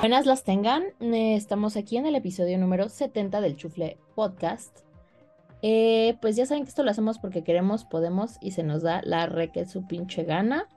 [0.00, 0.84] Buenas las tengan.
[1.00, 4.78] Eh, estamos aquí en el episodio número 70 del Chufle Podcast.
[5.60, 9.02] Eh, pues ya saben que esto lo hacemos porque queremos, podemos y se nos da
[9.02, 10.68] la re que su pinche gana.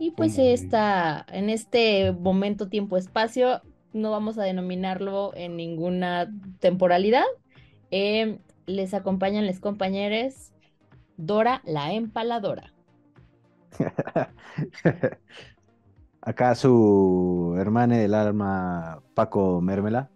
[0.00, 3.62] Y pues esta, en este momento, tiempo, espacio,
[3.92, 6.28] no vamos a denominarlo en ninguna
[6.58, 7.24] temporalidad.
[7.92, 10.52] Eh, les acompañan les compañeros
[11.16, 12.72] Dora la empaladora.
[16.28, 20.10] Acá su hermana del alma, Paco Mermela.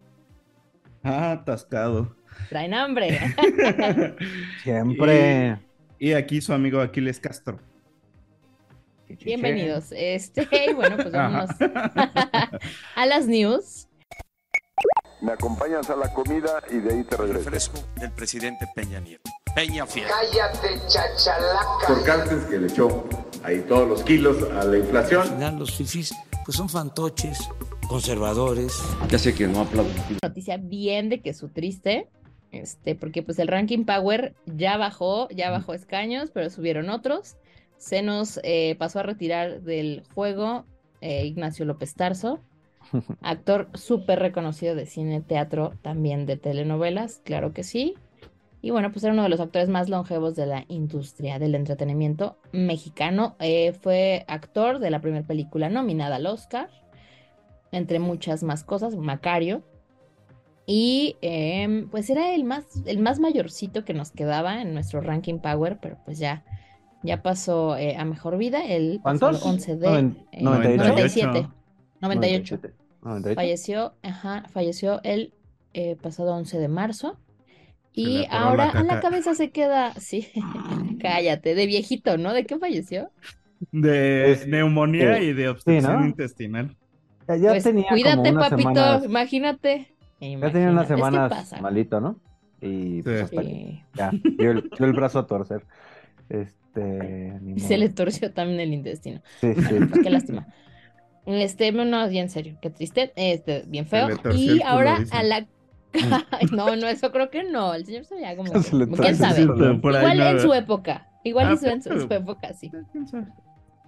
[1.02, 2.14] Ah, atascado.
[2.50, 3.18] Traen hambre.
[4.62, 5.58] Siempre.
[5.98, 7.58] Y, y, aquí su amigo Aquiles Castro.
[9.24, 9.86] Bienvenidos.
[9.92, 11.48] Este, bueno, pues vámonos
[12.94, 13.88] a las news.
[15.22, 17.48] Me acompañas a la comida y de ahí te regreso.
[17.48, 19.30] Fresco del presidente Peña Nieto.
[19.54, 20.08] Peña Fiel.
[20.08, 21.86] Cállate, chachalaca.
[21.86, 23.08] Por Cárteles que le echó
[23.44, 25.22] ahí todos los kilos a la inflación.
[25.22, 27.48] Al final los fifís pues son fantoches,
[27.88, 28.82] conservadores.
[29.08, 29.94] Ya sé que no aplauden.
[30.22, 32.08] Noticia bien de que su triste,
[32.50, 37.36] este, porque pues el ranking power ya bajó, ya bajó escaños, pero subieron otros.
[37.78, 40.64] Se nos eh, pasó a retirar del juego
[41.00, 42.40] eh, Ignacio López Tarso,
[43.22, 47.94] actor súper reconocido de cine, teatro, también de telenovelas, claro que sí.
[48.64, 52.38] Y bueno, pues era uno de los actores más longevos de la industria del entretenimiento
[52.52, 53.34] mexicano.
[53.40, 56.70] Eh, fue actor de la primera película nominada al Oscar,
[57.72, 59.62] entre muchas más cosas, Macario.
[60.64, 65.38] Y eh, pues era el más, el más mayorcito que nos quedaba en nuestro ranking
[65.40, 66.44] power, pero pues ya,
[67.02, 68.64] ya pasó eh, a mejor vida.
[68.64, 69.44] El ¿Cuántos?
[69.44, 70.84] 11 de Noven- eh, 98.
[70.84, 71.48] 97.
[72.00, 72.58] 98.
[73.02, 73.34] 98.
[73.34, 75.34] Falleció, ajá, falleció el
[75.74, 77.16] eh, pasado 11 de marzo.
[77.94, 80.28] Y ahora la a la cabeza se queda, sí,
[81.00, 82.32] cállate, de viejito, ¿no?
[82.32, 83.10] ¿De qué falleció?
[83.70, 85.24] De Es- neumonía sí.
[85.24, 86.06] y de obstrucción ¿no?
[86.06, 86.76] intestinal.
[87.28, 89.94] Ya, ya pues tenía como cuídate, unas papito, semanas- imagínate.
[90.20, 92.18] ya tenía unas semanas malito, ¿no?
[92.60, 93.24] Y pues Sí.
[93.24, 93.82] hasta Sí.
[93.94, 95.64] ya, dio el, dio el brazo a torcer.
[96.28, 99.20] Este, Y se le torció también el intestino.
[99.40, 99.74] Sí, sí.
[99.90, 100.46] Pues, qué lástima.
[101.26, 104.08] Este, no, bien serio, qué triste, este, bien feo.
[104.34, 105.46] Y ahora a la...
[106.52, 107.74] No, no, eso creo que no.
[107.74, 108.50] El señor se veía como...
[108.70, 109.42] ¿Quién el sabe?
[109.42, 111.08] Igual en su época.
[111.24, 112.70] Igual Ah, hizo en su, en su época, sí.
[112.92, 113.26] ¿Quién sabe?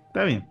[0.08, 0.46] Está bien.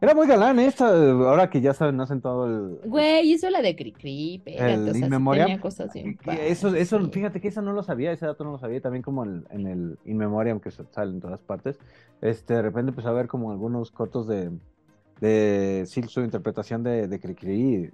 [0.00, 2.88] Era muy galán esta, ahora que ya saben, hacen todo el...
[2.88, 7.10] Güey, hizo la de Cricri, espérate, El o sea, tenía cosas bien Eso, eso, sí.
[7.12, 9.66] fíjate que eso no lo sabía, ese dato no lo sabía, también como en, en
[9.66, 11.78] el In Memoriam que se- sale en todas partes,
[12.22, 14.50] este, de repente empezó a ver como algunos cortos de,
[15.20, 17.92] de sí, su interpretación de, de Cricri y,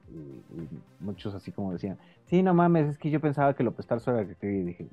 [1.00, 4.24] muchos así como decían, sí, no mames, es que yo pensaba que López Tarso era
[4.24, 4.88] Cricri y dije,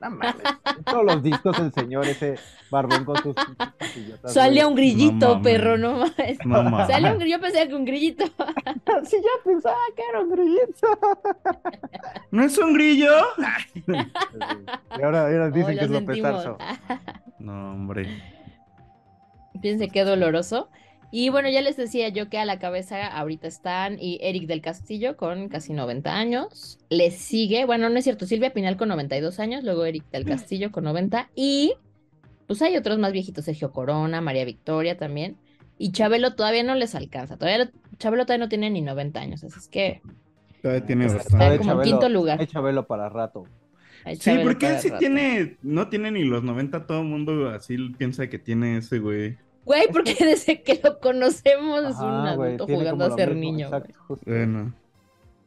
[0.00, 0.42] no mames,
[0.84, 2.36] todos los discos el señor ese
[2.70, 4.64] barbón con sus güey.
[4.64, 6.38] un grillito, No perro, no mames.
[6.44, 6.86] No mames.
[6.86, 8.24] Salía un grillo, yo pensé que un grillito.
[9.04, 10.88] Sí, yo pensaba que era un grillito.
[12.30, 13.12] ¿No es un grillo?
[14.98, 16.22] Y ahora, ahora dicen que es lo López.
[16.22, 16.58] Tarso.
[17.38, 18.22] No, hombre.
[19.60, 20.70] Fíjense qué doloroso.
[21.12, 24.60] Y bueno, ya les decía yo que a la cabeza ahorita están y Eric del
[24.60, 26.78] Castillo con casi 90 años.
[26.90, 30.72] Le sigue, bueno, no es cierto, Silvia Pinal con 92 años, luego Eric del Castillo
[30.72, 31.74] con 90 y
[32.46, 35.36] pues hay otros más viejitos, Sergio Corona, María Victoria también.
[35.78, 39.44] Y Chabelo todavía no les alcanza, todavía lo- Chabelo todavía no tiene ni 90 años,
[39.44, 40.00] así es que
[40.62, 41.58] Todavía tiene Está bastante.
[41.58, 42.40] como en quinto lugar.
[42.40, 43.44] Hay Chabelo para rato.
[44.04, 44.98] hay Sí, porque él sí rato.
[44.98, 49.36] tiene, no tiene ni los 90, todo el mundo así piensa que tiene ese güey.
[49.66, 53.08] Güey, porque desde que lo conocemos es un Ajá, güey, adulto tiene jugando como a
[53.10, 53.68] lo ser mismo, niño.
[53.68, 53.80] güey.
[53.82, 54.24] Exacto, justo.
[54.30, 54.72] Bueno,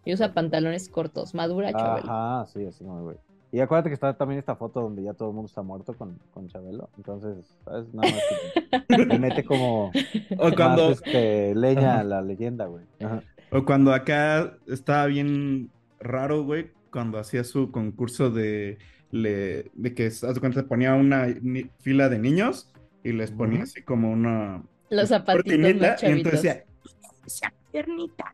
[0.06, 2.12] Y usa pantalones cortos, madura Chabelo.
[2.12, 3.18] Ajá, sí, así como, güey.
[3.52, 6.20] Y acuérdate que está también esta foto donde ya todo el mundo está muerto con,
[6.36, 6.88] con Chabelo.
[6.98, 7.92] Entonces, ¿sabes?
[7.96, 9.86] Nada más que le mete como
[10.38, 12.84] o cuando, más este, leña a la leyenda, güey.
[13.04, 13.24] Ajá.
[13.52, 18.78] o cuando acá estaba bien raro, güey, cuando hacía su concurso de,
[19.12, 22.72] le, de que, haz de cuenta, ponía una ni- fila de niños
[23.04, 26.64] y les ponía así como una Los zapatitos cortinita, y entonces decía,
[27.26, 28.34] esa piernita.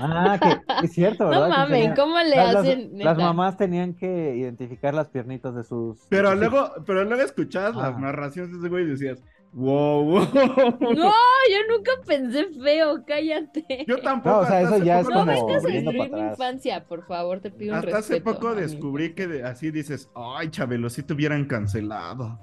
[0.00, 1.44] Ah, que es cierto, No ¿verdad?
[1.46, 2.90] Que mames, tenía- ¿cómo le las, hacen?
[2.94, 5.98] las mamás tenían que identificar las piernitas de sus.
[6.08, 7.90] Pero luego, pero luego escuchabas Ah.
[7.90, 10.20] las narraciones de ese güey y decías, Wow, wow.
[10.80, 13.84] No, yo nunca pensé feo, cállate.
[13.86, 14.36] Yo tampoco.
[14.36, 16.20] No, o sea, hasta eso hace ya es poco No como vengas a destruir mi
[16.20, 20.50] infancia, por favor, te pido un Hasta hace poco descubrí que de- así dices, ay,
[20.50, 22.40] Chabelo, si te hubieran cancelado.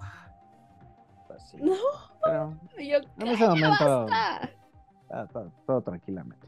[1.58, 1.64] Sí.
[1.64, 1.76] No.
[2.24, 4.52] Pero Yo, en ese "Calla, momento basta".
[5.10, 6.46] ah, todo, todo tranquilamente.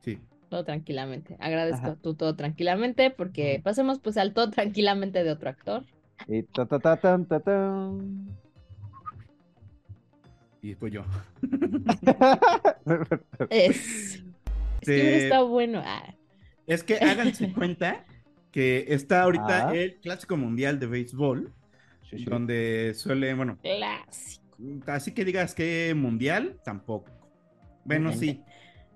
[0.00, 0.18] Sí.
[0.48, 1.36] Todo tranquilamente.
[1.40, 1.96] Agradezco Ajá.
[1.96, 5.84] tú todo tranquilamente, porque pasemos pues al todo tranquilamente de otro actor.
[6.26, 8.28] Y ta ta ta tan, ta, tan.
[10.62, 11.04] Y después yo.
[13.50, 14.22] Es.
[14.80, 15.82] Es que Te- hubiera estado bueno.
[15.84, 16.14] Ah,
[16.66, 18.04] Es que háganse cuenta
[18.50, 19.74] que está ahorita Ah.
[19.74, 21.52] el Clásico Mundial de Béisbol,
[22.10, 22.24] Sí, sí.
[22.24, 24.44] donde suele, bueno, clásico.
[24.86, 27.10] así que digas que mundial, tampoco.
[27.84, 28.42] Bueno, sí.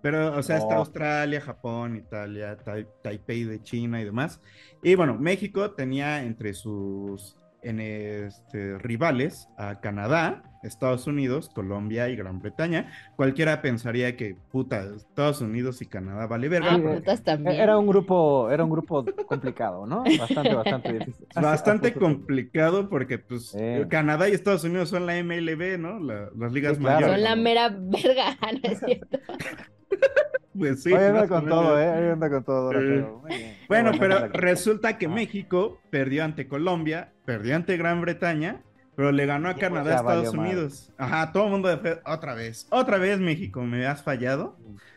[0.02, 0.80] Pero, o sea, está No.
[0.80, 4.40] Australia, Japón, Italia, Tai- Taipei de China y demás.
[4.82, 12.16] Y bueno, México tenía entre sus en este, rivales a Canadá, Estados Unidos, Colombia y
[12.16, 12.92] Gran Bretaña.
[13.16, 16.78] Cualquiera pensaría que, puta, Estados Unidos y Canadá vale verga.
[17.06, 17.38] Ah.
[17.52, 20.04] Era un grupo, era un grupo complicado, ¿no?
[20.18, 21.26] Bastante, bastante difícil.
[21.34, 23.86] bastante complicado porque, pues, Eh.
[23.88, 25.98] Canadá y Estados Unidos son la MLB, ¿no?
[25.98, 27.06] La- las ligas Sí, claro.
[27.06, 27.14] mayores.
[27.14, 29.18] Son la mera verga, ¿no es cierto?
[30.58, 31.60] Pues sí, Hoy anda más o con menos.
[31.62, 31.88] todo, ¿eh?
[31.88, 32.72] Hoy anda con todo.
[32.72, 32.76] Eh.
[32.76, 33.18] Orfeo.
[33.22, 33.56] Muy bien.
[33.68, 35.08] Bueno, pero resulta que Ah.
[35.08, 38.60] México perdió ante Colombia, perdió ante Gran Bretaña,
[38.94, 40.34] pero le ganó a Canadá, ya Estados.
[40.34, 40.92] Unidos.
[40.98, 44.56] Ajá, todo el mundo de fe- otra vez, otra vez México, me has fallado.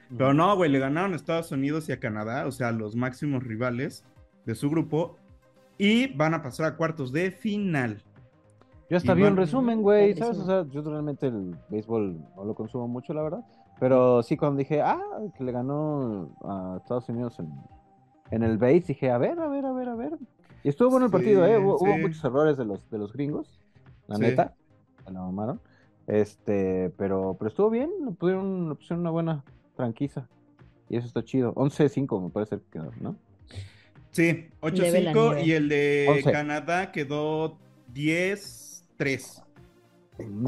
[0.09, 0.17] Mm.
[0.17, 3.41] Pero no, güey, le ganaron a Estados Unidos y a Canadá, o sea, los máximos
[3.41, 4.03] rivales
[4.45, 5.17] de su grupo,
[5.77, 8.03] y van a pasar a cuartos de final.
[8.89, 10.37] Yo hasta Y vi un resumen, güey, ¿sabes?
[10.37, 13.39] O sea, yo realmente el béisbol no lo consumo mucho, la verdad.
[13.79, 14.99] Pero sí, cuando dije, ah,
[15.37, 17.51] que le ganó a Estados Unidos en,
[18.31, 20.17] en el base, dije, a ver, a ver, a ver, a ver.
[20.63, 21.57] Y estuvo bueno el Sí, partido, ¿eh?
[21.57, 23.59] Hubo, hubo muchos errores de los, de los gringos,
[24.07, 24.21] la Sí.
[24.21, 24.53] neta.
[25.05, 25.59] Se la mamaron.
[26.07, 29.43] Este, pero, pero estuvo bien, le pudieron, le pusieron una buena
[29.75, 30.27] franquiza.
[30.89, 31.53] Y eso está chido.
[31.55, 33.15] 11-5 me parece que quedó, ¿no?
[34.11, 35.43] Sí, Leve la 8-5 nieve.
[35.45, 36.31] y el de 11.
[36.31, 37.57] Canadá quedó
[37.93, 39.43] 10-3.
[40.19, 40.47] Mm.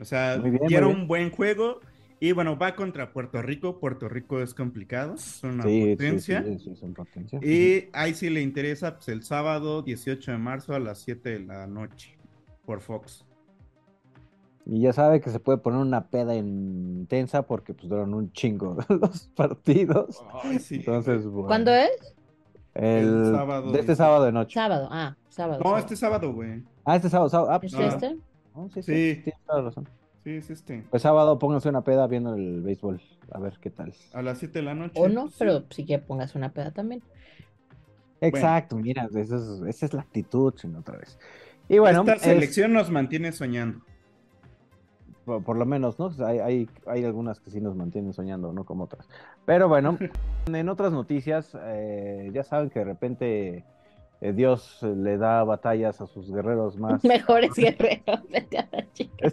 [0.00, 1.80] O sea, dieron un buen juego.
[2.24, 3.78] Y bueno, va contra Puerto Rico.
[3.78, 6.42] Puerto Rico es complicado, es una Sí, potencia.
[6.42, 7.38] sí, sí, son potencia.
[7.42, 11.40] Y ahí sí le interesa, pues el sábado 18 de marzo a las 7 de
[11.40, 12.16] la noche
[12.64, 13.26] por Fox.
[14.64, 18.78] Y ya sabe que se puede poner una peda intensa porque pues duran un chingo
[18.88, 20.24] los partidos.
[20.42, 20.76] Ay, sí.
[20.76, 21.48] Entonces, bueno.
[21.48, 21.90] ¿Cuándo es?
[22.72, 23.96] El, El sábado de este 18.
[23.96, 24.54] sábado de noche.
[24.54, 24.88] Sábado.
[24.90, 25.58] Ah, sábado.
[25.58, 25.78] No, sábado.
[25.80, 26.62] este sábado, güey.
[26.86, 27.50] Ah, este sábado, sábado.
[27.50, 27.88] Ah, ¿Es pues, No.
[27.94, 28.16] este?
[28.56, 29.20] no, sí, Sí.
[29.22, 29.88] tienes toda la razón.
[30.24, 30.84] Sí, es este.
[30.90, 33.00] Pues sábado pónganse una peda viendo el béisbol.
[33.30, 33.92] A ver qué tal.
[34.14, 34.98] A las 7 de la noche.
[35.00, 35.36] O no, Sí.
[35.38, 37.02] pero sí que pongas una peda también.
[38.20, 41.18] Exacto, mira, esa es, esa es la actitud, sino otra vez.
[41.68, 43.80] Y bueno, Esta es- selección nos mantiene soñando.
[45.26, 46.10] por, por lo menos, ¿no?
[46.26, 49.08] Hay, hay, hay algunas que sí nos mantienen soñando, no como otras.
[49.46, 49.98] Pero bueno,
[50.46, 53.64] en otras noticias, eh, ya saben que de repente
[54.20, 57.02] eh, Dios le da batallas a sus guerreros más.
[57.06, 58.20] Mejores guerreros.
[58.30, 59.28] Vete a la chica.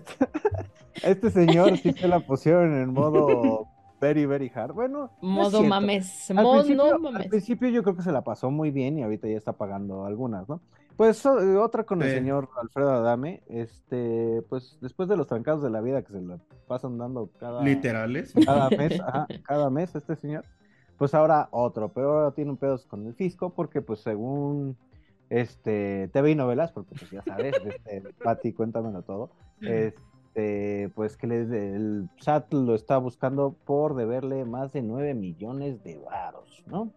[1.03, 3.67] Este, señor sí se la pusieron en modo
[3.99, 4.73] very, very hard.
[4.73, 6.31] Bueno, Modo mames.
[6.31, 7.27] Al Modo principio, no al mames.
[7.27, 10.49] principio yo creo que se la pasó muy bien y ahorita ya está pagando algunas,
[10.49, 10.61] ¿no?
[10.97, 15.69] Pues eh, otra con el señor Alfredo Adame, este, pues después de los trancados de
[15.69, 18.33] la vida que se le pasan dando cada, Literales.
[18.45, 20.45] cada mes, ajá, cada mes este señor,
[20.97, 24.77] pues ahora otro, pero ahora tiene un pedos con el fisco porque pues según
[25.29, 29.31] este TV y novelas, porque pues ya sabes, este, Pati, cuéntamelo todo,
[29.61, 29.95] este,
[30.33, 35.97] pues que le, el SAT lo está buscando por deberle más de 9 millones de
[35.97, 36.91] varos, ¿no?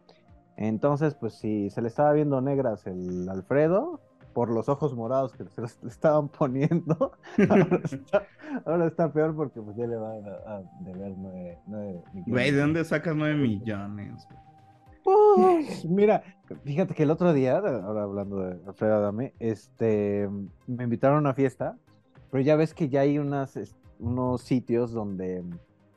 [0.57, 4.01] Entonces, pues si se le estaba viendo negras el Alfredo,
[4.35, 7.13] por los ojos morados que se le estaban poniendo,
[7.49, 8.27] ahora está,
[8.67, 12.25] ahora está peor porque pues ya le va a, a deber 9, millones.
[12.27, 14.29] Güey, ¿de dónde sacas 9 millones?
[15.05, 16.23] Pues, mira,
[16.65, 20.29] fíjate que el otro día, ahora hablando de Alfredo Adame, este,
[20.67, 21.77] me invitaron a una fiesta,
[22.35, 23.57] pero ya ves que ya hay unas,
[24.01, 25.45] unos sitios donde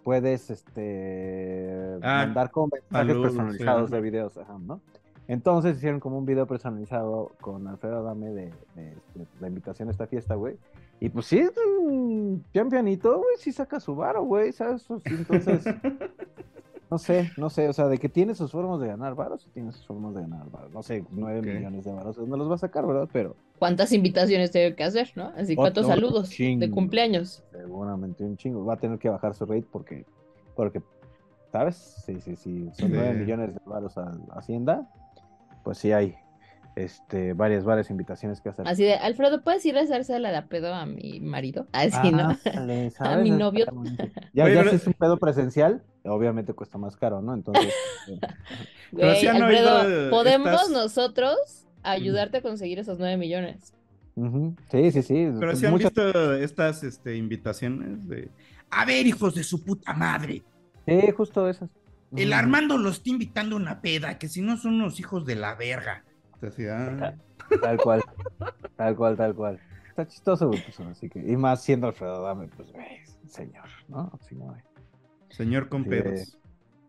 [0.03, 3.95] puedes, este, Ah, mandar como mensajes saludos, personalizados sí.
[3.95, 4.79] de videos, ajá, ¿no?
[5.27, 9.91] Entonces hicieron como un video personalizado con Alfredo Adame de, de, este, la invitación a
[9.91, 10.57] esta fiesta, güey.
[10.99, 11.41] Y pues sí,
[12.51, 14.85] pian pianito, güey, sí saca su varo, güey, ¿sabes?
[15.05, 15.65] Entonces,
[16.89, 19.71] no sé, no sé, o sea, de que tiene sus formas de ganar varos, tiene
[19.73, 20.71] sus formas de ganar varos.
[20.71, 23.09] No sé, nueve millones de varos, no los va a sacar, ¿verdad?
[23.11, 25.33] Pero ¿Cuántas invitaciones tiene que hacer, no?
[25.35, 27.43] Así, ¿cuántos Otro saludos de cumpleaños?
[27.51, 28.63] seguramente un chingo.
[28.65, 30.05] Va a tener que bajar su rate porque,
[30.55, 30.81] porque,
[31.51, 31.75] ¿sabes?
[32.05, 32.93] Sí, sí, sí, son Sí.
[32.95, 34.87] nueve millones de varos a, a Hacienda,
[35.63, 36.15] pues sí hay,
[36.75, 38.67] este, varias, varias invitaciones que hacer.
[38.67, 41.65] Así de, Alfredo, ¿puedes ir a hacerse la de pedo a mi marido?
[41.71, 42.37] Así, ¿no?
[42.45, 43.65] Ándale, A mi novio.
[44.33, 47.33] Ya, Oye, ya pero- si es un pedo presencial, obviamente cuesta más caro, ¿no?
[47.33, 47.73] Entonces,
[48.95, 53.73] Pero sí han Alfredo, oído ¿podemos nosotros ayudarte a conseguir esos 9 millones?
[54.71, 55.29] sí, sí, sí.
[55.39, 58.29] Pero si han muchas- visto estas este, invitaciones de.
[58.71, 60.43] A ver, hijos de su puta madre.
[60.85, 61.69] Sí, justo esas.
[62.15, 62.33] El.
[62.33, 65.55] Armando lo está invitando a una peda, que si no son unos hijos de la
[65.55, 66.03] verga.
[66.71, 67.13] Ah,
[67.61, 68.01] Tal cual,
[68.75, 69.59] tal cual, tal cual.
[69.89, 72.69] Está chistoso, pues, así que, y más siendo Alfredo Dame, pues,
[73.29, 74.11] señor, ¿no?
[74.21, 74.61] Así no, güey.
[75.37, 75.89] Señor con Sí.
[75.89, 76.37] pedos.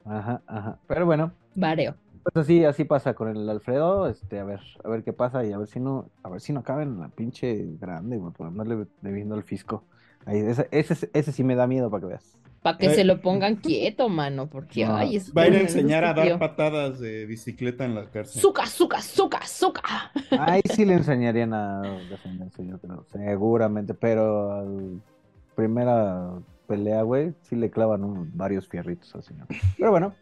[0.04, 0.78] Ajá, ajá.
[0.86, 1.94] Pero bueno, Vareo.
[2.22, 5.52] pues así, así pasa con el Alfredo, este, a ver, a ver qué pasa y
[5.52, 8.46] a ver si no, a ver si no caben en la pinche grande, güey, por
[8.46, 9.84] andarle debiendo al fisco.
[10.24, 12.34] Ahí, ese, ese, ese sí me da miedo para que veas.
[12.62, 12.94] Para que Eh.
[12.94, 14.96] se lo pongan quieto, mano, porque, No.
[14.96, 18.40] ay, es Va a ir a enseñar a dar patadas de bicicleta en la cárcel.
[18.42, 20.10] Zuca, zuca, zuca, zuca.
[20.40, 25.00] Ahí sí le enseñarían a defenderse, yo creo, seguramente, pero al
[25.54, 26.32] primera
[26.68, 29.48] pelea, güey, sí le clavan un- varios fierritos al señor.
[29.76, 30.14] Pero bueno,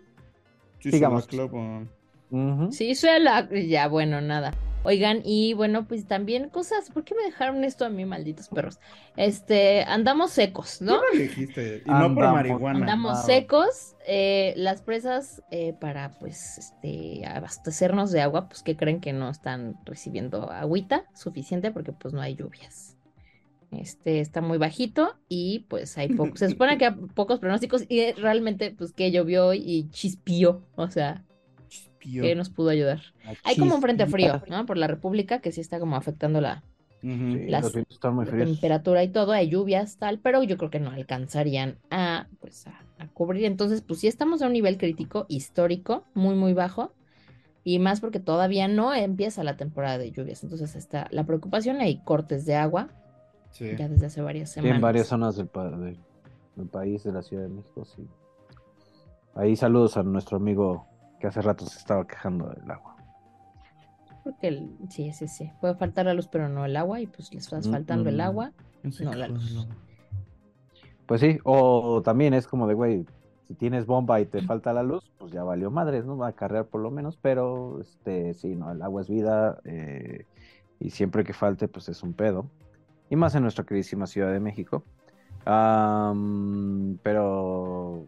[0.79, 1.25] Sí, Sigamos.
[1.25, 1.91] se la clavan.
[2.31, 2.73] ujú.
[2.73, 3.49] Sí, suela.
[3.51, 4.53] Ya, bueno, nada.
[4.85, 6.91] Oigan, y bueno, pues también cosas.
[6.91, 8.79] ¿Por qué me dejaron esto a mí, malditos perros?
[9.17, 11.01] Este, andamos secos, ¿no?
[11.13, 12.79] Dijiste, y no por Andamos- marihuana.
[12.79, 13.95] Andamos secos.
[14.09, 19.29] eh, las presas, eh, para pues este, abastecernos de agua, pues que creen que no
[19.29, 22.96] están recibiendo agüita suficiente porque pues no hay lluvias.
[23.73, 26.39] Este está muy bajito y pues hay pocos.
[26.39, 30.63] Se supone que hay pocos pronósticos y realmente pues que llovió y chispió.
[30.77, 31.25] O sea,
[32.01, 33.01] que nos pudo ayudar.
[33.25, 34.41] La Hay como un frente frío.
[34.49, 34.65] ¿no?
[34.67, 36.63] Por la República que sí está como afectando la,
[37.03, 37.33] Ujú.
[37.39, 38.49] Sí, Las- los vientos están muy la fríos.
[38.53, 42.81] temperatura y todo, hay lluvias, tal, pero yo creo que no alcanzarían a, pues, a,
[42.99, 43.45] a cubrir.
[43.45, 46.93] Entonces, pues sí estamos a un nivel crítico histórico, muy, muy bajo,
[47.65, 50.43] y más porque todavía no empieza la temporada de lluvias.
[50.43, 52.89] Entonces está la preocupación, hay cortes de agua
[53.57, 53.75] Sí.
[53.77, 54.77] ya desde hace varias Sí, semanas.
[54.77, 55.99] en varias zonas del, pa- del
[56.71, 58.07] país, de la Ciudad de México, sí.
[59.35, 60.87] Ahí saludos a nuestro amigo
[61.21, 62.97] que hace rato se estaba quejando del agua.
[64.25, 67.33] Porque el- sí, sí, sí, puede faltar la luz, pero no el agua, y pues
[67.33, 68.53] les estás Mm, faltando el agua.
[69.01, 69.67] No, la luz.
[71.07, 73.07] Pues sí, o también es como de, güey,
[73.47, 76.17] si tienes bomba y te falta la luz, pues ya valió madres, ¿no?
[76.17, 80.27] Va a cargar por lo menos, pero este, sí, no, el agua es vida eh,
[80.81, 82.51] y siempre que falte, pues es un pedo.
[83.11, 84.83] Y más en nuestra queridísima Ciudad de México.
[87.03, 88.07] Pero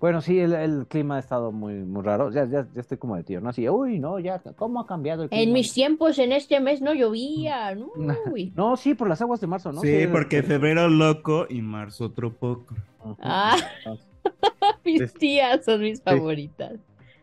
[0.00, 2.30] bueno, sí, el, el clima ha estado muy, muy raro.
[2.30, 3.48] Ya, ya, ya estoy como de tío, ¿no?
[3.48, 5.42] Así, uy, no, ya, ¿cómo ha cambiado el clima?
[5.42, 7.90] En mis tiempos, en este mes no llovía, ¿no?
[8.32, 8.52] Uy.
[8.54, 9.80] No, sí, por las aguas de marzo, ¿no?
[9.80, 12.76] Sí, Sí, porque febrero loco y marzo otro poco.
[13.20, 13.56] Ah.
[14.84, 16.74] Mis tías son mis favoritas.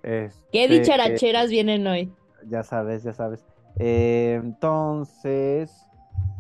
[0.02, 2.12] ¿Qué Este, dicharacheras vienen hoy?
[2.48, 3.44] Ya sabes, ya sabes.
[3.78, 5.85] Eh, entonces,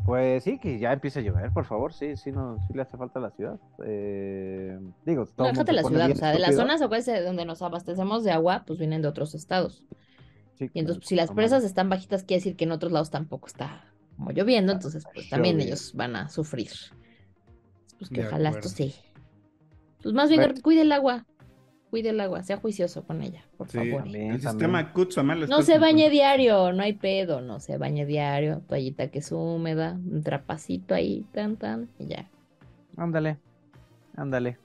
[0.06, 1.92] pues sí, que ya empiece a llover, por favor.
[1.92, 3.60] Sí, sí, no, sí le hace falta a la ciudad.
[3.84, 7.62] Eh, digo, todo No, déjate la ciudad, o sea, de las zonas de donde nos
[7.64, 9.84] abastecemos de agua, pues vienen de otros estados.
[10.60, 12.92] Sí, Y entonces, claro, pues, si las presas están bajitas, quiere decir que en otros
[12.92, 15.74] lados tampoco está como lloviendo, entonces pues también lloviendo.
[15.76, 16.70] ellos van a sufrir.
[17.98, 18.94] Pues que De ojalá esto sí.
[20.04, 21.26] Pues más bien, cuide el agua,
[21.96, 24.04] cuide el agua, sea juicioso con ella, por Sí, favor.
[24.04, 28.06] También, el sistema Kutsuama lo No se bañe diario, no hay pedo, no se bañe
[28.06, 32.30] diario, toallita que es húmeda, un trapacito ahí, tan, tan, y ya.
[32.98, 33.38] Ándale,
[34.18, 34.58] ándale.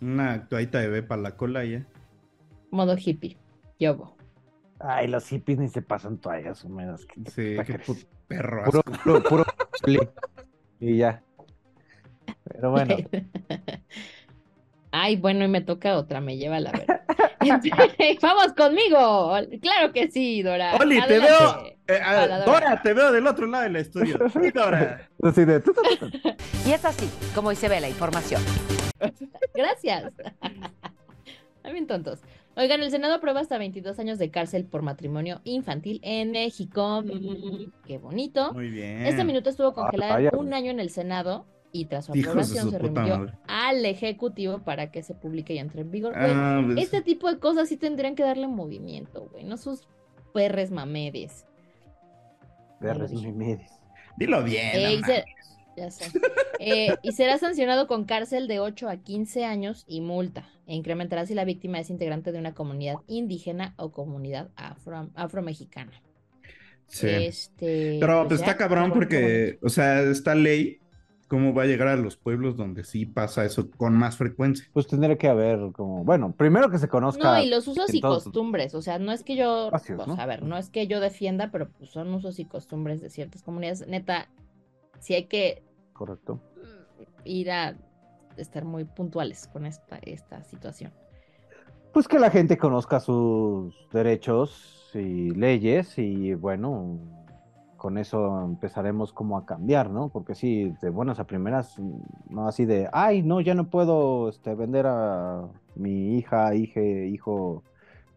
[0.00, 1.84] Una toallita de bebé para la cola ya.
[2.70, 3.36] Modo hippie,
[3.78, 4.16] yobo.
[4.78, 7.04] Ay, los hippies ni se pasan toallas húmedas.
[7.04, 9.02] ¿qué te- Sí, qué pu- perro Puro, asco.
[9.04, 9.44] puro, puro
[9.84, 10.08] chile.
[10.80, 11.22] Y ya.
[12.44, 12.96] Pero bueno,
[14.92, 17.02] Ay, bueno, y me toca otra, me lleva la verdad.
[18.22, 19.34] Vamos conmigo.
[19.62, 20.76] Claro que sí, Dora.
[20.76, 21.64] Oli, te veo.
[21.86, 22.44] eh, ah, Hola, Dora.
[22.60, 24.18] Dora, te veo del otro lado del estudio.
[24.32, 25.08] Sí, Dora.
[26.66, 28.42] Y es así como hoy se ve la información.
[29.54, 30.12] Gracias.
[31.56, 32.20] Están bien tontos.
[32.56, 37.02] Oigan, el Senado aprueba hasta 22 años de cárcel por matrimonio infantil en México.
[37.86, 38.52] Qué bonito.
[38.52, 39.06] Muy bien.
[39.06, 40.30] Este minuto estuvo congelada vaya.
[40.36, 43.32] un año en el Senado y tras su aprobación se remitió.
[43.70, 46.12] Al Ejecutivo para que se publique y entre en vigor.
[46.16, 49.44] Ah, pues, Este tipo de cosas sí tendrían que darle movimiento, güey.
[49.44, 49.88] No sus
[50.34, 51.46] perres mamedes.
[52.80, 53.70] Perres mimidis.
[54.16, 54.70] Dilo bien.
[54.74, 55.24] Eh, se-
[55.76, 56.10] ya sé.
[56.58, 60.48] Eh, y será sancionado con cárcel de 8 a 15 años y multa.
[60.66, 65.92] E incrementará si la víctima es integrante de una comunidad indígena o comunidad afro, afromexicana.
[66.86, 67.06] Sí.
[67.08, 70.80] Este, Pero pues pues, ya, está cabrón porque, o sea, esta ley
[71.30, 74.66] ¿cómo va a llegar a los pueblos donde sí pasa eso con más frecuencia?
[74.72, 77.22] Pues tendría que haber como, bueno, primero que se conozca.
[77.36, 80.08] No, y los usos y todos- costumbres, o sea, no es que yo, Espacios, pues,
[80.08, 80.20] ¿no?
[80.20, 83.44] a ver, no es que yo defienda, pero pues, son usos y costumbres de ciertas
[83.44, 83.86] comunidades.
[83.86, 84.28] Neta,
[84.98, 86.40] sí hay que Correcto.
[87.24, 87.76] ir a
[88.36, 90.92] estar muy puntuales con esta, esta situación.
[91.92, 96.98] Pues que la gente conozca sus derechos y leyes y bueno,
[97.80, 100.10] con eso empezaremos como a cambiar, ¿no?
[100.10, 101.78] Porque sí, de buenas a primeras,
[102.28, 107.62] no así de, ay, no, ya no puedo este, vender a mi hija, hije, hijo,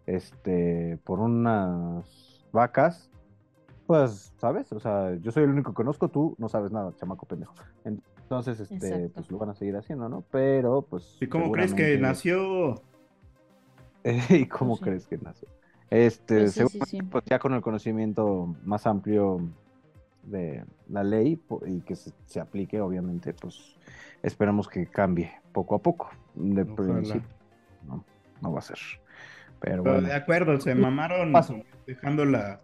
[0.05, 3.09] este, por unas vacas.
[3.87, 4.69] Pues, ¿sabes?
[4.73, 7.55] O sea, yo soy el único que conozco, tú no sabes nada, chamaco pendejo.
[7.85, 9.11] Entonces, este, Exacto.
[9.15, 10.25] pues lo van a seguir haciendo, ¿no?
[10.29, 11.17] Pero, pues.
[11.21, 12.81] ¿Y cómo crees que nació?
[14.29, 14.83] ¿Y cómo sí.
[14.83, 15.47] crees que nació?
[15.89, 17.01] Este, Pues sí, sí.
[17.03, 19.39] pues ya con el conocimiento más amplio
[20.23, 23.75] de la ley y que se, se aplique, obviamente, pues
[24.23, 26.09] esperamos que cambie poco a poco.
[26.35, 26.75] De Ojalá.
[26.93, 27.29] principio,
[27.87, 28.03] no,
[28.41, 28.77] no va a ser.
[29.59, 31.61] Pero Pero bueno, de acuerdo, se mamaron Paso.
[31.85, 32.59] dejándola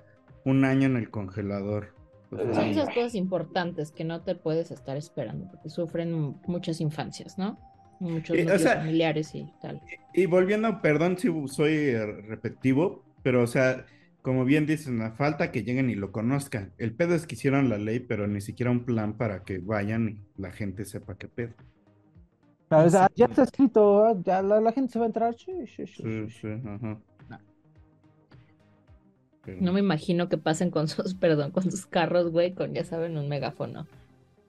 [0.46, 1.94] un año en el congelador.
[2.30, 7.38] Sea, Son esas cosas importantes que no te puedes estar esperando, porque sufren muchas infancias,
[7.38, 7.58] ¿no?
[8.00, 9.82] Muchos Eh, o sea, familiares y tal.
[10.14, 13.86] Y volviendo, perdón si soy repetitivo, pero o sea,
[14.22, 16.74] como bien dicen, la falta que lleguen y lo conozcan.
[16.78, 20.10] El pedo es que hicieron la ley, pero ni siquiera un plan para que vayan
[20.10, 21.54] y la gente sepa qué pedo.
[22.72, 25.34] O sea, ya está escrito, ya la, la gente se va a entrar.
[25.36, 26.40] Sí, sí, sí, Sí, sí.
[26.42, 27.00] sí, ajá.
[29.46, 32.84] Pero- No me imagino que pasen con sus, perdón, con sus carros, güey, con, ya
[32.84, 33.88] saben, un megáfono.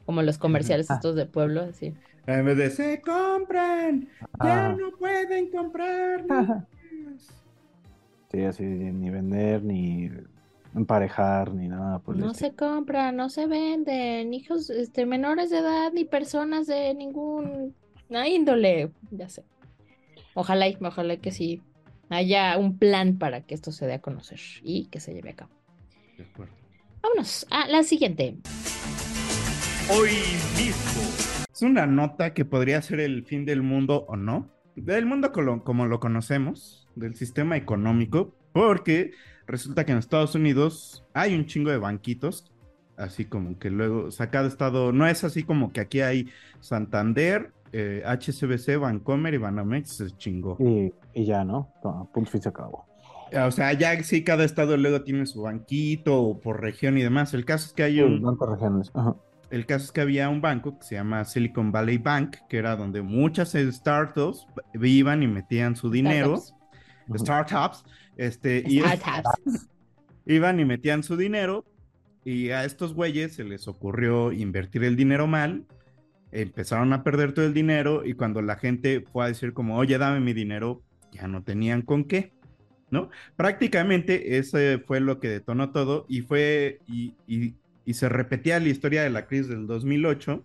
[0.04, 0.94] Como los comerciales Ah.
[0.94, 1.94] estos de pueblo, así.
[2.26, 4.08] En vez de se compran,
[4.44, 6.24] ya no pueden comprar.
[8.32, 8.56] Niños".
[8.56, 10.10] Sí, así, ni vender, ni
[10.74, 15.92] emparejar, ni nada por No se compran, no se venden, hijos, este, menores de edad
[15.92, 17.74] ni personas de ningún
[18.26, 19.44] índole, ya sé.
[20.34, 21.62] Ojalá y, ojalá que sí
[22.08, 25.36] haya un plan para que esto se dé a conocer y que se lleve a
[25.36, 25.50] cabo.
[26.16, 26.54] De acuerdo.
[27.02, 28.36] Vámonos a la siguiente.
[29.90, 30.10] Hoy
[30.56, 31.02] mismo.
[31.52, 34.50] Es una nota que podría ser el fin del mundo o no.
[34.76, 39.12] Del mundo como lo conocemos, del sistema económico, porque
[39.46, 42.50] resulta que en Estados Unidos hay un chingo de banquitos,
[42.96, 46.28] así como que luego, o sea, cada estado, no es así como que aquí hay
[46.60, 50.56] Santander, eh, HSBC, Bancomer y Banamex, se chingó.
[50.58, 51.72] Y, y ya, ¿no?
[51.84, 52.86] No, punto fin se acabó.
[53.32, 57.32] O sea, ya sí, cada estado luego tiene su banquito o por región y demás.
[57.32, 58.90] El caso es que hay un, bancos regionales.
[58.92, 59.14] Ajá.
[59.50, 62.76] El caso es que había un banco que se llama Silicon Valley Bank, que era
[62.76, 64.46] donde muchas startups
[64.80, 66.36] iban y metían su dinero.
[66.36, 66.59] Startups.
[67.14, 67.84] Startups.
[68.16, 69.68] Este, y Startups.
[70.26, 71.64] iban y metían su dinero.
[72.24, 75.64] Y a estos güeyes se les ocurrió invertir el dinero mal.
[76.32, 78.04] Empezaron a perder todo el dinero.
[78.04, 80.82] Y cuando la gente fue a decir, como, oye, dame mi dinero,
[81.12, 82.32] ya no tenían con qué.
[82.90, 83.08] ¿No?
[83.36, 86.06] Prácticamente ese fue lo que detonó todo.
[86.08, 86.80] Y fue.
[86.86, 87.54] Y, y-
[87.86, 90.44] y se repetía la historia de la crisis del 2008,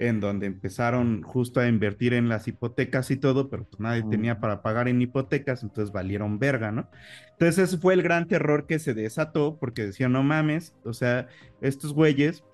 [0.00, 4.40] en donde empezaron justo a invertir en las hipotecas y todo, pero pues nadie tenía
[4.40, 6.88] para pagar en hipotecas, entonces valieron verga, ¿no?
[7.32, 11.28] Entonces ese fue el gran terror que se desató, porque decían, no mames, o sea,
[11.60, 12.44] estos güeyes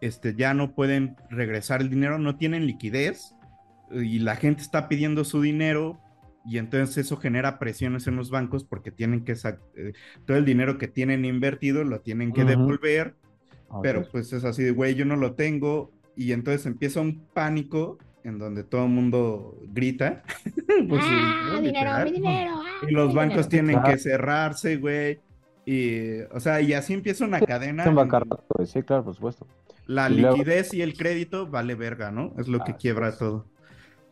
[0.00, 3.34] este, ya no pueden regresar el dinero, no tienen liquidez,
[3.92, 6.00] y la gente está pidiendo su dinero,
[6.46, 9.60] y entonces eso genera presiones en los bancos porque tienen que sacar
[10.24, 12.50] todo el dinero que tienen invertido lo tienen que Ujú.
[12.50, 13.14] devolver,
[13.68, 13.82] Ok.
[13.82, 17.98] pero pues es así de, güey, yo no lo tengo, y entonces empieza un pánico
[18.24, 20.22] en donde todo el mundo grita.
[21.00, 22.52] ah, dinero, mi dinero.
[22.56, 23.48] ah, Y los bancos dinero.
[23.48, 23.90] tienen Claro.
[23.92, 25.20] que cerrarse, güey.
[25.66, 27.82] Y, o sea, y así empieza una cadena.
[27.84, 28.66] Es un en bancarrota, güey.
[28.66, 29.46] Sí, claro, por supuesto.
[29.86, 32.32] La Y luego- liquidez y el crédito vale verga, ¿no?
[32.38, 33.46] Es lo que quiebra todo.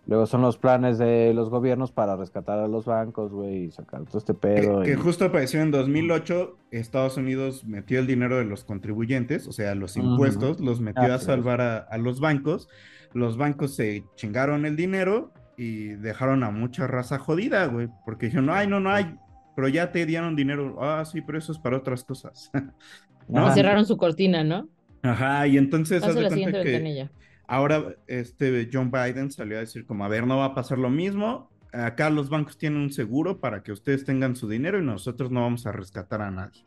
[0.08, 4.04] Luego son los planes de los gobiernos para rescatar a los bancos, güey, y sacar
[4.06, 4.82] todo este pedo.
[4.82, 9.52] que y- justo apareció en 2008, Estados Unidos metió el dinero de los contribuyentes, o
[9.52, 12.68] sea, los impuestos, los metió a salvar a, a los bancos.
[13.12, 18.48] Los bancos se chingaron el dinero y dejaron a mucha raza jodida, güey, porque dijeron,
[18.48, 19.14] ay, no, no hay,
[19.54, 20.78] pero ya te dieron dinero.
[20.82, 22.50] Ah, sí, pero eso es para otras cosas.
[23.28, 23.52] ¿no?
[23.52, 24.68] Cerraron su cortina, ¿no?
[25.02, 27.10] Ajá, y entonces haz de la cuenta siguiente que ventanilla.
[27.48, 30.90] Ahora este John Biden salió a decir como, a ver, no va a pasar lo
[30.90, 31.50] mismo.
[31.72, 35.40] Acá los bancos tienen un seguro para que ustedes tengan su dinero y nosotros no
[35.42, 36.62] vamos a rescatar a nadie.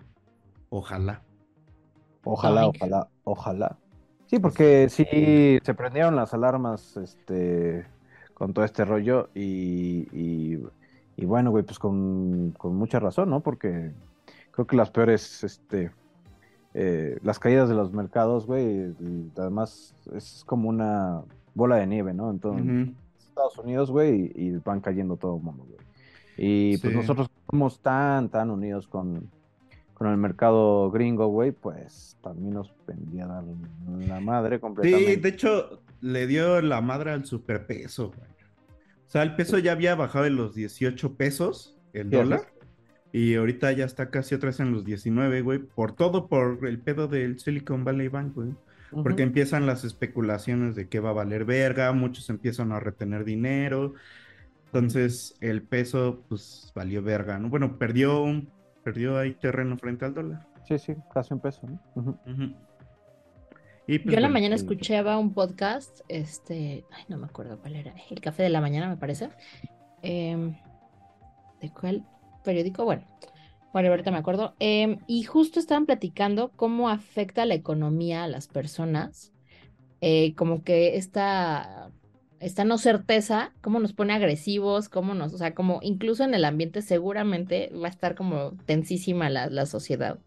[0.69, 1.23] Ojalá.
[2.23, 3.77] Ojalá, ojalá, ojalá.
[4.27, 7.85] Sí, porque sí se prendieron las alarmas, este,
[8.33, 10.63] con todo este rollo y, y,
[11.17, 13.41] y bueno, güey, pues con, con mucha razón, ¿no?
[13.41, 13.91] Porque
[14.51, 15.91] creo que las peores, este,
[16.73, 18.93] eh, las caídas de los mercados, güey,
[19.37, 21.21] además es como una
[21.53, 22.29] bola de nieve, ¿no?
[22.31, 22.93] Entonces, Ujú.
[23.19, 25.79] Estados Unidos, güey, y, y van cayendo todo el mundo, güey.
[26.37, 26.97] Y pues Sí.
[26.97, 29.29] nosotros somos tan, tan unidos con,
[29.93, 33.43] con el mercado gringo, güey, pues también nos vendía dar
[34.07, 35.17] la madre Sí, completamente.
[35.17, 38.29] de hecho, le dio la madre al superpeso, güey.
[39.07, 42.60] O sea, el peso ya había bajado de los 18 pesos, el Sí, dólar, así
[43.13, 46.79] y ahorita ya está casi otra vez en los 19, güey, por todo por el
[46.79, 48.53] pedo del Silicon Valley Bank, güey.
[48.91, 53.93] Porque empiezan las especulaciones de que va a valer verga, muchos empiezan a retener dinero.
[54.65, 57.49] Entonces, el peso, pues, valió verga, ¿no?
[57.49, 58.49] Bueno, perdió un,
[58.83, 60.45] perdió ahí terreno frente al dólar.
[60.67, 61.61] Sí, sí, casi un peso,
[61.95, 62.19] ¿no?
[63.87, 64.63] Y pues, Yo en la mañana sí.
[64.63, 68.89] escuchaba un podcast, este, ay, no me acuerdo cuál era, El Café de la Mañana,
[68.89, 69.29] me parece.
[70.01, 70.55] Em,
[71.61, 72.05] ¿de cuál
[72.41, 72.85] periódico?
[72.85, 73.07] Bueno,
[73.73, 74.55] bueno, ahorita me acuerdo.
[74.59, 79.33] Em, y justo estaban platicando cómo afecta la economía a las personas,
[80.01, 81.93] eh, como que esta,
[82.39, 86.45] esta no certeza, cómo nos pone agresivos, cómo nos, o sea, como incluso en el
[86.45, 90.19] ambiente seguramente va a estar como tensísima la, la sociedad,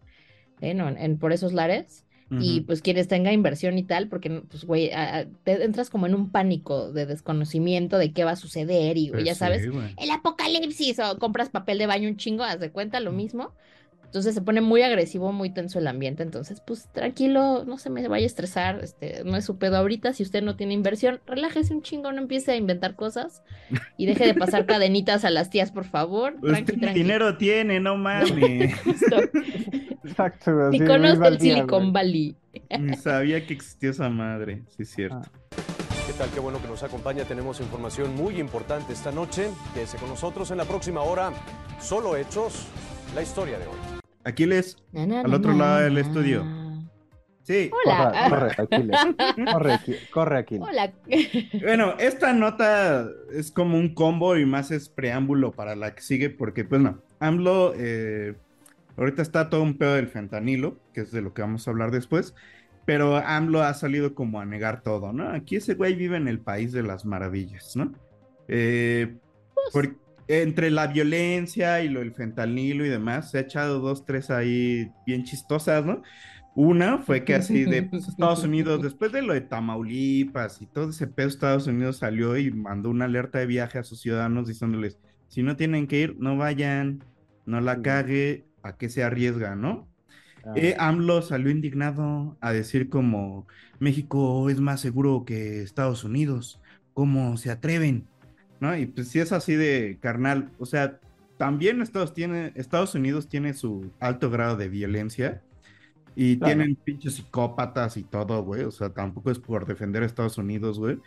[0.61, 0.73] ¿eh?
[0.73, 0.87] ¿no?
[0.89, 2.04] En- en- por esos lares.
[2.31, 4.89] Y pues quienes tenga inversión y tal, porque pues güey,
[5.43, 9.23] te entras como en un pánico de desconocimiento de qué va a suceder y Pues
[9.23, 13.11] ya sabes, el apocalipsis o compras papel de baño un chingo, haz de cuenta lo
[13.11, 13.53] mismo.
[14.05, 16.23] Entonces se pone muy agresivo, muy tenso el ambiente.
[16.23, 20.13] Entonces, pues tranquilo, no se me vaya a estresar, este, no es su pedo ahorita.
[20.13, 23.43] Si usted no tiene inversión, relájese un chingo, no empiece a inventar cosas
[23.97, 26.35] y deje de pasar cadenitas a las tías, por favor.
[26.41, 28.73] Tranqui, dinero tiene, no mames.
[30.03, 31.91] Exacto, iba al el Silicon.
[31.91, 32.35] Valley.
[32.79, 35.21] Ni sabía que existía esa madre, sí es cierto.
[35.23, 35.45] Ah.
[36.07, 36.29] ¿Qué tal?
[36.29, 37.23] Qué bueno que nos acompaña.
[37.23, 39.49] Tenemos información muy importante esta noche.
[39.73, 41.31] Quédese con nosotros en la próxima hora.
[41.79, 42.67] Solo hechos,
[43.15, 43.94] la historia de hoy.
[44.25, 46.43] Aquiles, Na, na, al na, otro na, lado del estudio.
[47.43, 47.69] Sí.
[47.85, 48.27] Hola.
[48.27, 48.99] Corre, corre, Aquiles.
[49.53, 50.09] Corre, Aquiles.
[50.09, 50.67] Corre, Aquiles.
[50.67, 50.93] Hola.
[51.61, 56.31] Bueno, esta nota es como un combo y más es preámbulo para la que sigue,
[56.31, 58.33] porque pues no, AMLO, eh,
[58.97, 61.91] ahorita está todo un pedo del fentanilo, que es de lo que vamos a hablar
[61.91, 62.33] después,
[62.85, 65.29] pero AMLO ha salido como a negar todo, ¿no?
[65.29, 67.93] Aquí ese güey vive en el país de las maravillas, ¿no?
[68.47, 69.17] Eh,
[69.71, 69.95] por-
[70.27, 74.91] entre la violencia y lo del fentanilo y demás, se ha echado dos, tres ahí
[75.05, 76.01] bien chistosas, ¿no?
[76.53, 80.89] Una fue que así de pues, Estados Unidos, después de lo de Tamaulipas y todo
[80.91, 84.99] ese pedo, Estados Unidos salió y mandó una alerta de viaje a sus ciudadanos diciéndoles,
[85.27, 87.03] si no tienen que ir, no vayan,
[87.45, 89.91] no la cague, a qué se arriesga, ¿no?
[90.43, 93.47] Ah, Eh, AMLO salió indignado a decir como
[93.79, 96.61] México es más seguro que Estados Unidos,
[96.93, 98.09] ¿cómo se atreven?
[98.59, 98.75] ¿No?
[98.77, 100.99] Y pues si es así de carnal, o sea,
[101.37, 105.41] también Estados, tiene, Estados Unidos tiene su alto grado de violencia
[106.15, 106.55] y Claro.
[106.55, 110.79] tienen pinches psicópatas y todo, güey, o sea, tampoco es por defender a Estados Unidos,
[110.79, 110.97] güey,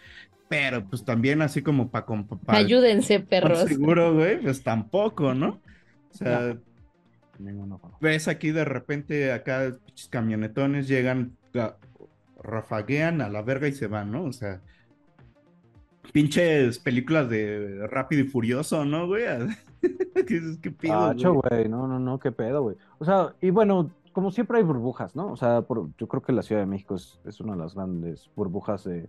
[0.48, 2.06] pero pues también así como para...
[2.48, 3.60] Ayúdense, perros.
[3.60, 5.60] Seguro, güey, pues tampoco, ¿no?
[6.10, 6.56] O sea,
[7.38, 7.80] Ninguno.
[8.00, 11.76] ves aquí de repente acá pinches camionetones llegan, ga-
[12.42, 14.24] rafaguean a la verga y se van, ¿no?
[14.24, 14.60] O sea,
[16.12, 19.24] pinches películas de Rápido y Furioso, ¿no, güey?
[20.26, 20.40] ¿Qué,
[21.16, 21.50] cho, güey?
[21.50, 22.76] güey, no, no, no, qué pedo, güey.
[22.98, 25.30] O sea, y bueno, como siempre hay burbujas, ¿no?
[25.32, 27.74] O sea, por- yo creo que la Ciudad de México es, es una de las
[27.74, 29.06] grandes burbujas de,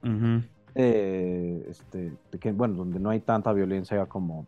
[0.76, 4.46] eh, este, de que, bueno, donde no hay tanta violencia como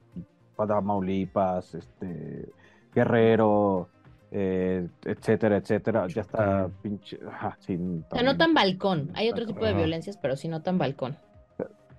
[0.56, 2.50] Tamaulipas, este,
[2.94, 3.90] Guerrero,
[4.30, 6.08] eh, etcétera, etcétera.
[6.08, 8.38] Ya está pinche, ajá, sí, O sea, no también.
[8.38, 9.10] tan balcón.
[9.16, 11.18] Hay otro tipo de violencias, pero sí no tan balcón.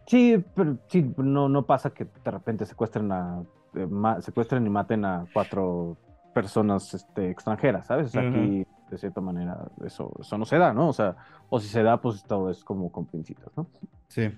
[0.07, 3.43] Sí, pero sí, no, no pasa que de repente secuestren a
[3.75, 5.97] eh, ma- secuestren y maten a cuatro
[6.33, 8.07] personas este, extranjeras, ¿sabes?
[8.09, 8.29] O sea, Ujú.
[8.29, 10.89] aquí de cierta manera eso, eso no se da, ¿no?
[10.89, 11.17] O sea,
[11.49, 13.67] o si se da, pues todo es como con pincitas, ¿no?
[14.09, 14.31] Sí.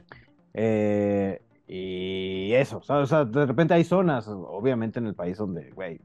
[0.52, 3.04] Eh, y eso, ¿sabes?
[3.04, 6.00] O sea, de repente hay zonas, obviamente en el país donde, güey,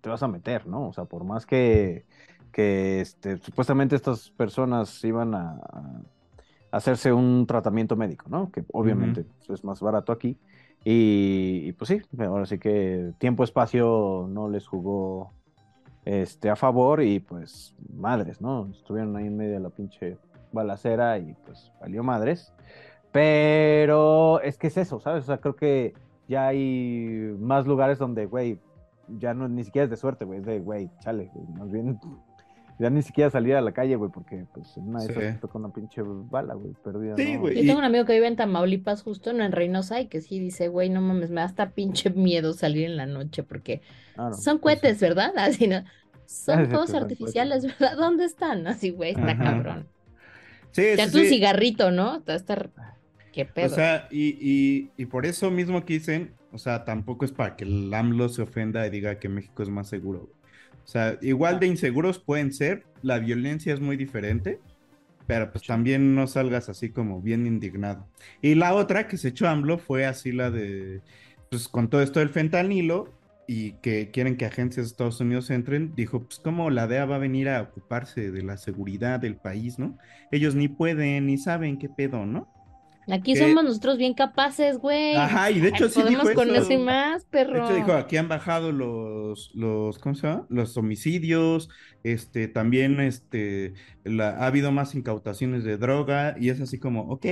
[0.00, 0.88] te vas a meter, ¿no?
[0.88, 2.06] O sea, por más que,
[2.52, 6.02] que este, supuestamente estas personas iban a, a
[6.70, 8.50] hacerse un tratamiento médico, ¿no?
[8.50, 10.38] Que obviamente pues, es más barato aquí.
[10.84, 15.32] Y, y, pues sí, ahora sí que tiempo-espacio no les jugó
[16.04, 18.68] este, a favor y pues madres, ¿no?
[18.70, 20.16] Estuvieron ahí en medio de la pinche
[20.52, 22.52] balacera y pues valió madres.
[23.10, 25.24] Pero es que es eso, ¿sabes?
[25.24, 25.94] O sea, creo que
[26.28, 28.60] ya hay más lugares donde, güey,
[29.08, 31.98] ya no ni siquiera es de suerte, güey, es de, güey, chale, güey, más bien
[32.78, 35.32] ya ni siquiera salir a la calle, güey, porque pues en una de esas Sí.
[35.32, 37.16] te toca una pinche bala, güey, perdida.
[37.16, 37.40] Sí, ¿no?
[37.40, 37.54] güey.
[37.54, 40.20] Yo Y- tengo un amigo que vive en Tamaulipas, justo no en Reynosa, y que
[40.20, 43.80] sí dice, güey, no mames, me da hasta pinche miedo salir en la noche, porque
[44.38, 45.32] son pues, cohetes, ¿verdad?
[45.36, 45.84] Así no.
[46.26, 47.96] Son que son artificiales, ¿verdad?
[47.96, 48.66] ¿Dónde están?
[48.66, 49.44] Así, güey, está Ajá.
[49.44, 49.88] cabrón.
[50.72, 52.22] Sí, Ya tu cigarrito, ¿no?
[52.26, 52.70] Estar...
[53.32, 53.66] ¿Qué pedo?
[53.66, 57.54] O sea, y, y, y por eso mismo que dicen, o sea, tampoco es para
[57.56, 60.20] que el AMLO se ofenda y diga que México es más seguro.
[60.20, 60.32] güey.
[60.86, 64.60] O sea, igual de inseguros pueden ser, la violencia es muy diferente,
[65.26, 68.06] pero pues también no salgas así como bien indignado.
[68.40, 71.02] Y la otra que se echó AMLO fue así la de,
[71.50, 73.12] pues con todo esto del fentanilo
[73.48, 77.16] y que quieren que agencias de Estados Unidos entren, dijo, pues como la DEA va
[77.16, 79.98] a venir a ocuparse de la seguridad del país, ¿no?
[80.30, 82.48] Ellos ni pueden ni saben qué pedo, ¿no?
[83.10, 85.14] Aquí que- somos nosotros bien capaces, güey.
[85.14, 86.62] Ajá, y de hecho Ay, sí Podemos dijo con eso.
[86.62, 87.64] eso y más, De perro.
[87.64, 90.46] hecho, dijo, aquí han bajado los, los, ¿cómo se llama?
[90.48, 91.68] Los homicidios,
[92.02, 97.26] este, también, este, la- ha habido más incautaciones de droga, y es así como, ok,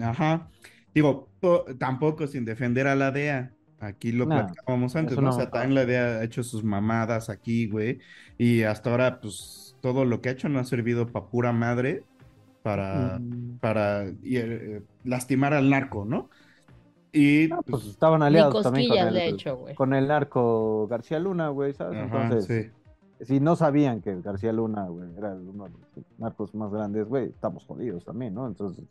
[0.00, 0.48] ajá.
[0.94, 5.22] Digo, po- tampoco sin defender a la DEA, aquí lo No, platicábamos antes, ¿no?
[5.22, 5.30] no.
[5.30, 7.98] O sea, también la DEA ha hecho sus mamadas aquí, güey,
[8.38, 12.04] y hasta ahora, pues, todo lo que ha hecho no ha servido para pura madre,
[12.62, 13.58] para, Mm.
[13.58, 16.28] para y, eh, lastimar al narco, ¿no?
[17.12, 21.48] Y, Ah, pues pues, estaban aliados también con el, hecho, con el narco García Luna,
[21.50, 21.98] güey, ¿sabes?
[21.98, 22.72] ajá, Entonces,
[23.18, 23.24] sí.
[23.26, 27.26] si no sabían que García Luna, güey, era uno de los narcos más grandes, güey,
[27.26, 28.46] estamos jodidos también, ¿no?
[28.46, 28.86] Entonces,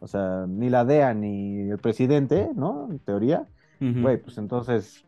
[0.00, 2.86] o sea, ni la DEA ni el presidente, ¿no?
[2.90, 3.46] En teoría,
[3.80, 5.04] güey, pues entonces,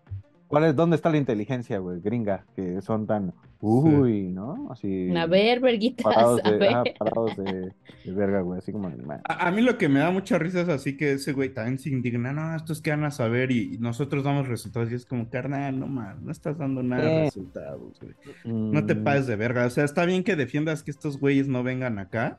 [0.48, 2.44] ¿cuál es, dónde está la inteligencia, güey, gringa?
[2.54, 4.68] Que son tan, uy, ¿no?
[4.70, 6.94] Así, A ver, verguitas, parados a de, ver.
[6.98, 7.72] parados de,
[8.04, 8.88] de verga, güey, así como.
[9.24, 11.78] A, a mí lo que me da mucha risa es así que ese güey también
[11.78, 15.06] se indigna, no, estos que van a saber y, y nosotros damos resultados y es
[15.06, 17.24] como, carnal, no más, no estás dando nada de Eh.
[17.24, 18.14] resultados, güey.
[18.44, 21.62] No te pases de verga, o sea, está bien que defiendas que estos güeyes no
[21.62, 22.38] vengan acá,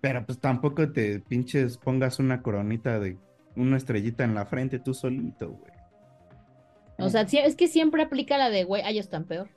[0.00, 3.16] pero pues tampoco te pinches pongas una coronita de
[3.56, 5.73] una estrellita en la frente tú solito, güey.
[6.98, 9.48] O sea, sí- es que siempre aplica la de, güey, ellos están peor.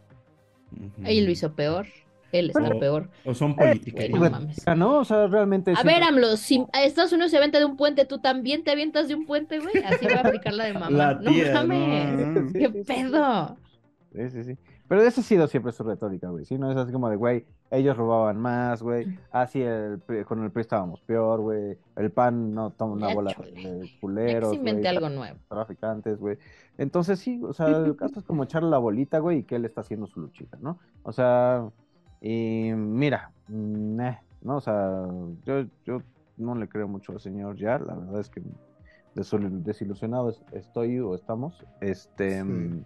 [0.76, 0.91] Ujú.
[1.06, 1.86] Él lo hizo peor.
[2.34, 3.10] Él está peor.
[3.23, 4.10] O son Güey, políticas.
[4.10, 4.58] no mames.
[4.76, 4.97] ¿no?
[5.00, 5.71] O sea, realmente...
[5.71, 8.63] A siempre- ver, AMLO, si a Estados Unidos se avienta de un puente, tú también
[8.65, 9.78] te avientas de un puente, güey.
[9.86, 10.89] Así va a aplicar la de mamá.
[10.89, 12.17] La no mames.
[12.43, 12.52] no.
[12.54, 13.58] ¿Qué pedo?
[14.13, 14.58] Sí, sí, sí.
[14.89, 16.43] Pero esa ha sido siempre su retórica, güey.
[16.43, 19.08] Sí, no es así como de, güey, ellos robaban más, güey.
[19.32, 21.77] Así el, PRI- con el PRI estábamos peor, güey.
[21.95, 25.38] El PAN no toma una Ya, bola de culeros, se algo nuevo.
[25.49, 26.38] traficantes, güey.
[26.77, 29.65] Entonces sí, o sea, el caso es como echarle la bolita, güey, y que él
[29.65, 30.80] está haciendo su luchita, ¿no?
[31.03, 31.69] O sea,
[32.21, 34.58] y mira, mm, eh, ¿no?
[34.58, 35.06] O sea,
[35.45, 36.01] yo, yo
[36.38, 38.41] no le creo mucho al señor ya, la verdad es que
[39.15, 42.47] desilusionado es- estoy o estamos, este, Sí.
[42.47, 42.86] mm,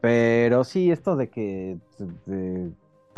[0.00, 1.78] pero sí, esto de que
[2.26, 2.70] de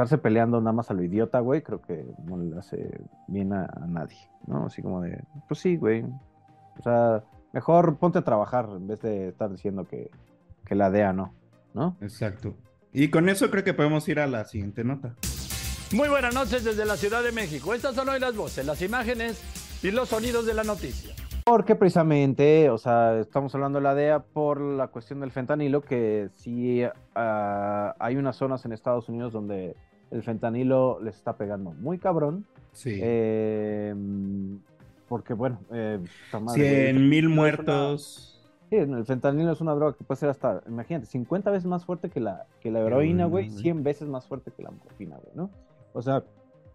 [0.02, 3.64] estarse peleando nada más a lo idiota, güey, creo que no le hace bien a,
[3.64, 4.64] a nadie, ¿no?
[4.64, 9.28] Así como de, pues sí, güey, o sea, mejor ponte a trabajar en vez de
[9.28, 10.10] estar diciendo que,
[10.64, 11.34] que la DEA no,
[11.74, 11.98] ¿no?
[12.00, 12.54] Exacto.
[12.94, 15.16] Y con eso creo que podemos ir a la siguiente nota.
[15.92, 17.74] Muy buenas noches desde la Ciudad de México.
[17.74, 19.38] Estas son hoy las voces, las imágenes
[19.82, 21.14] y los sonidos de la noticia.
[21.44, 26.30] Porque precisamente, o sea, estamos hablando de la DEA por la cuestión del fentanilo, que
[26.36, 26.82] sí
[27.14, 29.76] ah, hay unas zonas en Estados Unidos donde
[30.10, 32.44] el fentanilo les está pegando muy cabrón.
[32.72, 32.98] Sí.
[33.02, 33.94] eh,
[35.08, 38.26] porque, bueno, eh, esta madre, güey, el 100 mil una- muertos.
[38.70, 42.08] Sí, el fentanilo es una droga que puede ser hasta, imagínate, 50 veces más fuerte
[42.10, 43.60] que la, que la heroína, güey, güey.
[43.62, 45.50] 100 veces más fuerte que la morfina, güey, ¿no?
[45.92, 46.22] O sea,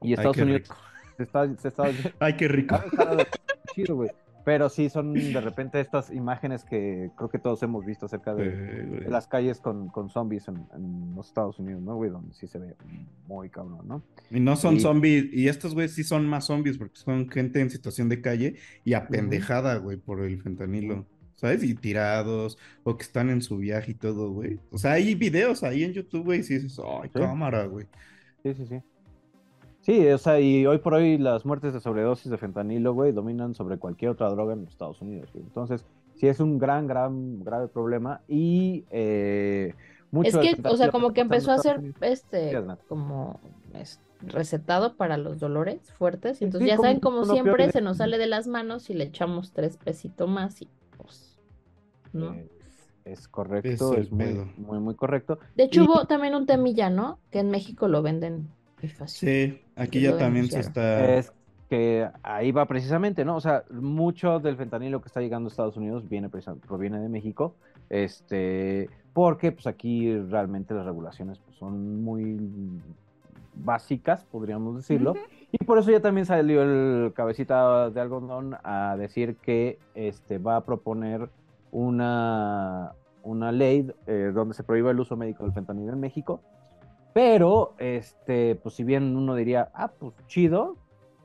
[0.02, 0.76] y Estados Unidos rico.
[1.15, 1.84] se está, se está
[2.19, 2.76] Ay, qué rico.
[3.74, 4.10] chido, güey.
[4.46, 8.46] Pero sí son de repente estas imágenes que creo que todos hemos visto acerca de,
[8.48, 12.12] Eh, de las calles con, con zombies en, en los Estados Unidos, ¿no, güey?
[12.12, 12.76] Donde sí se ve
[13.28, 14.04] muy cabrón, ¿no?
[14.30, 17.60] Y no son Y- zombies, y estos güeyes sí son más zombies porque son gente
[17.60, 21.64] en situación de calle y apendejada, güey, por el fentanilo, ¿sabes?
[21.64, 24.60] Y tirados, o que están en su viaje y todo, güey.
[24.72, 27.20] O sea, hay videos ahí en YouTube, güey, y sí dices, ay, Sí.
[27.20, 27.88] cámara, güey.
[28.44, 28.80] Sí, sí, sí.
[29.86, 33.54] Sí, o sea, y hoy por hoy las muertes de sobredosis de fentanilo, güey, dominan
[33.54, 35.45] sobre cualquier otra droga en los Estados Unidos, güey.
[35.45, 39.76] Entonces, sí es un gran, gran, grave problema y eh,
[40.10, 43.39] mucho Es que, o sea, como que empezó a ser este, como
[43.76, 46.41] es, recetado para los dolores fuertes.
[46.41, 48.95] Y entonces Sí, ya como saben, como siempre, se nos sale de las manos y
[48.95, 50.67] le echamos tres pesitos más y
[50.98, 51.38] pues,
[52.12, 52.34] ¿no?
[52.34, 52.50] Eh,
[53.06, 55.38] es correcto, Es es muy, muy, muy correcto.
[55.54, 57.19] De hecho, Y- hubo también un temilla, ¿no?
[57.30, 58.48] Que en México lo venden
[58.82, 59.30] muy fácil.
[59.30, 61.16] Sí, aquí ya también se está...
[61.16, 61.34] Es
[61.70, 63.36] que ahí va precisamente, ¿no?
[63.36, 67.56] O sea, mucho del fentanilo que está llegando a Estados Unidos viene proviene de México,
[67.90, 72.40] este, porque pues aquí realmente las regulaciones pues, son muy
[73.56, 75.16] básicas, podríamos decirlo,
[75.52, 80.58] y por eso ya también salió el cabecita de algodón a decir que este va
[80.58, 81.30] a proponer
[81.72, 82.92] una
[83.24, 86.42] una ley eh, donde se prohíba el uso médico del fentanilo en México
[87.15, 90.75] Pero, este, pues si bien uno diría, ah, pues chido,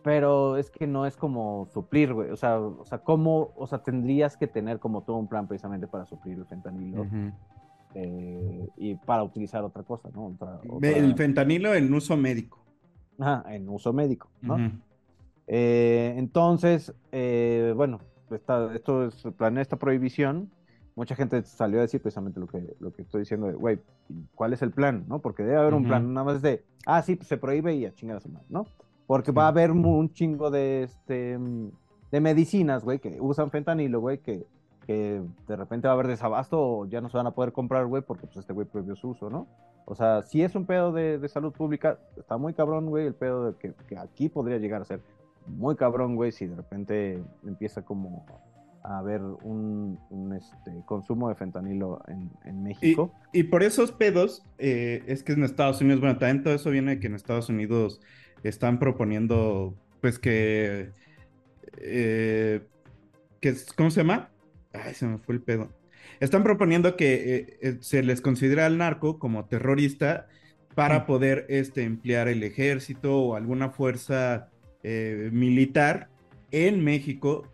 [0.04, 2.30] pero es que no es como suplir, güey.
[2.30, 5.88] O sea, o sea, ¿cómo, o sea, tendrías que tener como todo un plan precisamente
[5.88, 7.08] para suplir el fentanilo
[7.96, 10.26] eh, y para utilizar otra cosa, ¿no?
[10.26, 10.90] Otra, otra...
[10.90, 12.64] El fentanilo en uso médico.
[13.18, 14.70] Ajá, en uso médico, ¿no?
[15.48, 17.98] eh, entonces, eh, bueno,
[18.30, 20.52] esta, esto es, planea esta prohibición.
[21.00, 23.78] Mucha gente salió a decir precisamente lo que, lo que estoy diciendo, de, güey,
[24.34, 25.06] ¿cuál es el plan?
[25.08, 25.18] ¿no?
[25.18, 27.94] Porque debe haber un plan, nada más de, ah, sí, pues se prohíbe y a
[27.94, 28.66] chingar a su madre, ¿no?
[29.06, 31.38] Porque va a haber un chingo de, este,
[32.10, 34.46] de medicinas, güey, que usan fentanilo, güey, que,
[34.86, 37.86] que de repente va a haber desabasto o ya no se van a poder comprar,
[37.86, 39.46] güey, porque pues este güey prohibió su uso, ¿no?
[39.86, 43.14] O sea, si es un pedo de, de salud pública, está muy cabrón, güey, el
[43.14, 45.00] pedo de que, que, aquí podría llegar a ser
[45.46, 48.26] muy cabrón, güey, si de repente empieza como
[48.82, 53.12] a haber un, un este, consumo de fentanilo en, en México.
[53.32, 56.70] Y, y, por esos pedos, eh, es que en Estados Unidos, bueno, también todo eso
[56.70, 58.00] viene de que en Estados Unidos
[58.42, 60.92] están proponiendo, pues que,
[61.78, 62.62] eh,
[63.40, 64.30] que ¿cómo se llama?
[64.72, 65.68] Ay, se me fue el pedo.
[66.20, 70.26] Están proponiendo que eh, se les considere al narco como terrorista
[70.74, 74.48] para poder este, emplear el ejército o alguna fuerza
[74.82, 76.08] militar
[76.52, 77.44] en México,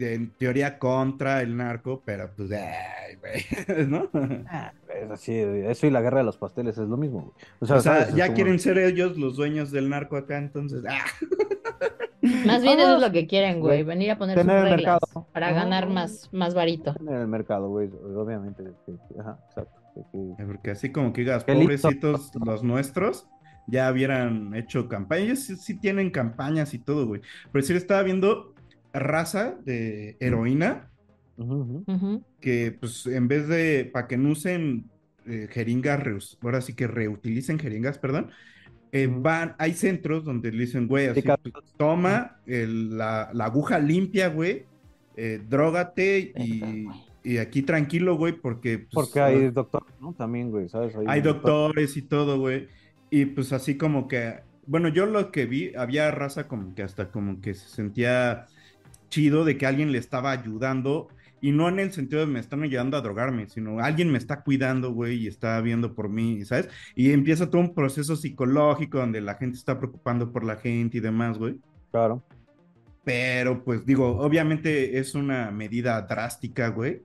[0.00, 4.08] en teoría contra el narco, pero pues, ay, güey, ¿no?
[4.48, 7.34] Ah, es así, eso y la guerra de los pasteles es lo mismo.
[7.60, 8.36] O sea, o sea ya como...
[8.36, 10.82] quieren ser ellos los dueños del narco acá, entonces.
[10.88, 11.04] ¡ah!
[12.44, 15.26] Más bien eso es lo que quieren, güey, venir a poner sus reglas mercado.
[15.32, 16.94] para ganar más, más varito.
[17.00, 18.62] En el mercado, güey, obviamente.
[19.18, 19.80] Ajá, exacto.
[20.46, 23.26] Porque así como que digas, pobrecitos los nuestros,
[23.66, 25.24] ya hubieran hecho campañas.
[25.24, 27.22] Ellos sí, sí, tienen campañas y todo, güey.
[27.52, 28.54] Pero sí estaba viendo
[28.92, 30.90] raza de heroína.
[31.36, 32.24] Uh -huh.
[32.40, 34.84] Que pues en vez de, para que no usen
[35.26, 38.30] eh, jeringas, reus, ahora sí que reutilicen jeringas, perdón,
[38.92, 43.78] eh, van, hay centros donde le dicen, güey, así, pues, toma el, la, la, aguja
[43.78, 44.64] limpia, güey,
[45.16, 46.88] eh, drógate y,
[47.22, 48.78] y, aquí tranquilo, güey, porque...
[48.78, 50.12] Pues, porque hay doctores, ¿no?
[50.14, 50.96] También, güey, ¿sabes?
[50.96, 52.68] Hay, hay doctores y todo, güey.
[53.10, 57.10] Y pues así como que, bueno, yo lo que vi, había raza como que hasta
[57.10, 58.46] como que se sentía
[59.10, 61.08] chido de que alguien le estaba ayudando
[61.40, 64.42] y no en el sentido de me están ayudando a drogarme, sino alguien me está
[64.42, 66.68] cuidando, güey, y está viendo por mí, ¿sabes?
[66.94, 71.00] Y empieza todo un proceso psicológico donde la gente está preocupando por la gente y
[71.00, 71.58] demás, güey.
[71.90, 72.22] Claro.
[73.04, 77.02] Pero, pues digo, obviamente es una medida drástica, güey.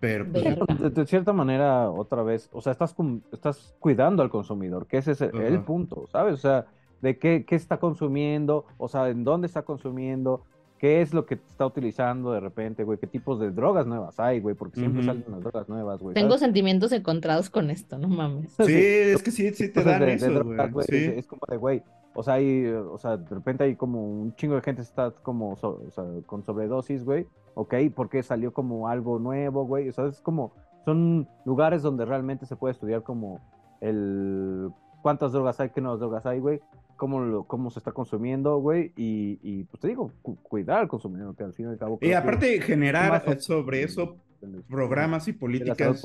[0.00, 0.42] Pero pues,
[0.78, 2.96] de, de, cierta manera, otra vez, o sea, estás,
[3.32, 5.46] estás cuidando al consumidor, que ese es el, uh -huh.
[5.46, 6.34] el punto, ¿sabes?
[6.34, 6.66] O sea,
[7.02, 10.44] de qué, qué está consumiendo, o sea, en dónde está consumiendo,
[10.80, 14.40] qué es lo que está utilizando de repente, güey, qué tipos de drogas nuevas hay,
[14.40, 15.06] güey, porque siempre uh -huh.
[15.06, 16.14] salen las drogas nuevas, güey.
[16.14, 16.40] Tengo ¿sabes?
[16.40, 18.52] sentimientos encontrados con esto, no mames.
[18.64, 20.86] Sí, es que sí, sí te dan de, eso, de drogas, güey.
[20.88, 20.96] Sí.
[20.96, 21.82] Es, es, como de, güey,
[22.14, 25.54] o sea, hay, o sea, de repente hay como un chingo de gente está como,
[25.56, 30.06] so, o sea, con sobredosis, güey, ok, porque salió como algo nuevo, güey, o sea,
[30.06, 30.54] es como,
[30.86, 33.38] son lugares donde realmente se puede estudiar como
[33.82, 34.70] el,
[35.02, 36.62] cuántas drogas hay, qué nuevas drogas hay, güey,
[37.00, 40.88] cómo, lo, cómo se está consumiendo, güey, y, y, pues te digo, cu cuidar al
[40.88, 41.98] consumidor, que al fin y al cabo...
[42.02, 44.18] Y aparte generar sobre eso
[44.68, 46.02] programas y políticas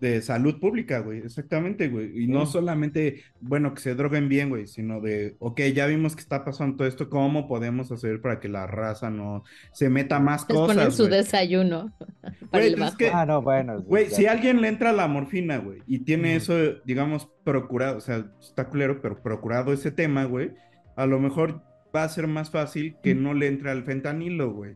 [0.00, 4.66] de salud pública, güey, exactamente, güey, y no solamente, bueno, que se droguen bien, güey,
[4.66, 8.48] sino de, ok, ya vimos que está pasando todo esto, ¿cómo podemos hacer para que
[8.48, 10.76] la raza no se meta más Les cosas?
[10.76, 11.12] ponen su wey?
[11.12, 11.92] desayuno
[12.50, 15.58] para wey, el es que, ah, no, bueno, güey, si alguien le entra la morfina,
[15.58, 16.36] güey, y tiene mm.
[16.36, 16.54] eso,
[16.84, 20.52] digamos, procurado, o sea, está culero, pero procurado ese tema, güey,
[20.96, 21.62] a lo mejor
[21.94, 23.22] va a ser más fácil que mm.
[23.22, 24.74] no le entre al fentanilo, güey.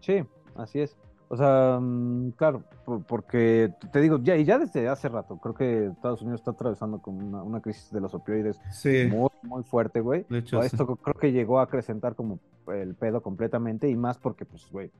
[0.00, 0.22] Sí,
[0.56, 0.96] así es.
[1.28, 2.62] O sea, mm, claro,
[3.08, 7.00] porque te digo, ya, y ya desde hace rato, creo que Estados Unidos está atravesando
[7.02, 9.08] con una, una crisis de los opioides sí.
[9.10, 10.24] muy, muy fuerte, güey.
[10.28, 11.02] De hecho, Esto sí.
[11.02, 14.92] creo que llegó a acrecentar como el pedo completamente y más porque, pues, güey,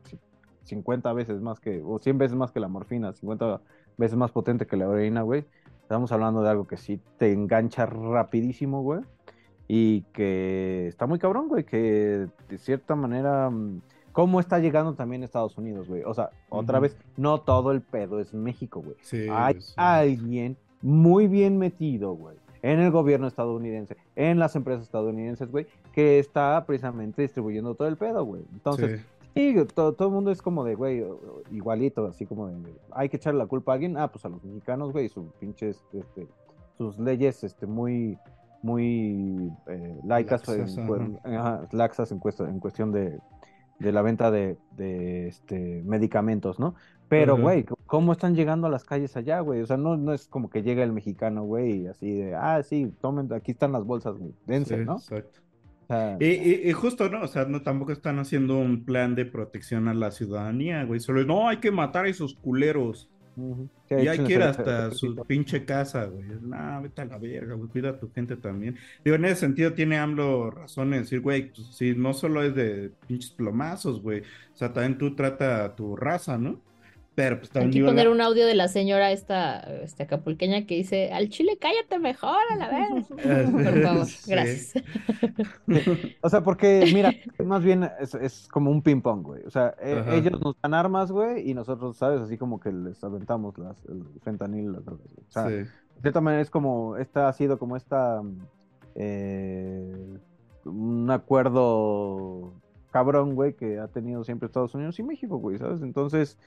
[0.64, 3.60] 50 veces más que, o 100 veces más que la morfina, 50
[3.96, 5.44] veces más potente que la heroína, güey.
[5.82, 9.02] Estamos hablando de algo que sí te engancha rapidísimo, güey.
[9.68, 13.80] Y que está muy cabrón, güey, que de cierta manera mm,
[14.16, 16.02] cómo está llegando también a Estados Unidos, güey.
[16.02, 16.84] O sea, otra uh -huh.
[16.84, 18.96] vez, no todo el pedo es México, güey.
[19.02, 19.74] Sí, Hay sí.
[19.76, 26.18] alguien muy bien metido, güey, en el gobierno estadounidense, en las empresas estadounidenses, güey, que
[26.18, 28.42] está precisamente distribuyendo todo el pedo, güey.
[28.54, 29.02] Entonces,
[29.34, 29.52] sí.
[29.52, 31.04] sí todo, todo, el mundo es como de, güey,
[31.50, 32.56] igualito, así como de,
[32.92, 35.78] hay que echarle la culpa a alguien, ah, pues a los mexicanos, güey, sus pinches,
[35.92, 36.26] este,
[36.78, 38.16] sus leyes, este, muy,
[38.62, 43.20] muy eh, laicas, laxas, en, ajá, laxas en, cuestión, en cuestión de,
[43.78, 46.74] de la venta de, de este, medicamentos, ¿no?
[47.08, 49.60] Pero, güey, ¿cómo están llegando a las calles allá, güey?
[49.62, 52.92] O sea, no, no es como que llega el mexicano, güey, así de, ah, sí,
[53.00, 54.96] tomen, aquí están las bolsas, güey, dense, Sí, ¿no?
[54.96, 55.40] Exacto.
[55.82, 57.22] O sea, Y, y- y justo, ¿no?
[57.22, 60.98] O sea, no, tampoco están haciendo un plan de protección a la ciudadanía, güey.
[61.00, 63.08] Solo, no, hay que matar a esos culeros.
[63.36, 63.70] Ujú.
[63.88, 66.24] Sí, Y hay que ir hasta su pinche casa, güey.
[66.40, 67.68] No, vete a la verga, güey.
[67.70, 68.76] Cuida a tu gente también.
[69.04, 72.54] Digo, en ese sentido tiene AMLO razón en decir, güey, pues sí, no solo es
[72.54, 74.20] de pinches plomazos, güey.
[74.22, 76.60] O sea, también tú trata a tu raza, ¿no?
[77.16, 80.66] Pero pues Hay también que poner la- un audio de la señora esta, esta acapulqueña
[80.66, 83.06] que dice, al chile cállate mejor, a la vez.
[83.52, 84.30] Por favor, Sí.
[84.30, 84.84] gracias.
[86.20, 87.12] O sea, porque, mira,
[87.44, 89.42] más bien es, es como un ping-pong, güey.
[89.44, 90.14] O sea, e- Ajá.
[90.14, 92.20] ellos nos dan armas, güey, y nosotros, ¿sabes?
[92.20, 94.86] Así como que les aventamos las, el fentanil, las.
[94.86, 94.98] O
[95.28, 95.54] sea, Sí.
[95.54, 95.66] de
[96.02, 98.20] cierta manera es como, esta ha sido como esta,
[98.94, 100.18] eh,
[100.64, 102.52] un acuerdo
[102.90, 105.82] cabrón, güey, que ha tenido siempre Estados Unidos y México, güey, ¿sabes?
[105.82, 106.38] Entonces,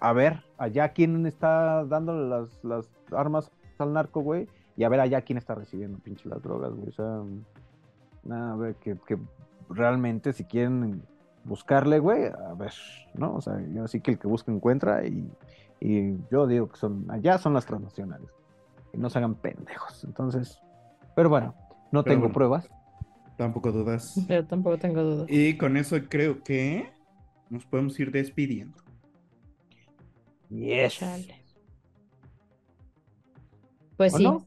[0.00, 5.00] a ver, allá quién está dándole las, las armas al narco, güey, y a ver
[5.00, 6.88] allá quién está recibiendo pinche las drogas, güey.
[6.88, 7.22] O sea,
[8.24, 9.18] nada, a ver, que, que
[9.68, 11.02] realmente si quieren
[11.44, 12.72] buscarle, güey, a ver,
[13.14, 13.34] ¿no?
[13.34, 15.30] O sea, yo sí que el que busca encuentra y,
[15.80, 18.28] y yo digo que son, allá son las transnacionales.
[18.92, 20.04] Y no se hagan pendejos.
[20.04, 20.60] Entonces,
[21.14, 21.54] pero bueno,
[21.92, 22.34] no Pero tengo bueno.
[22.34, 22.68] pruebas.
[23.36, 24.14] Tampoco dudas.
[24.28, 25.26] Pero tampoco tengo dudas.
[25.30, 26.90] Y con eso creo que
[27.48, 28.76] nos podemos ir despidiendo.
[30.50, 30.94] Yes.
[30.98, 31.36] Chale.
[33.96, 34.46] Pues ¿O sí, no?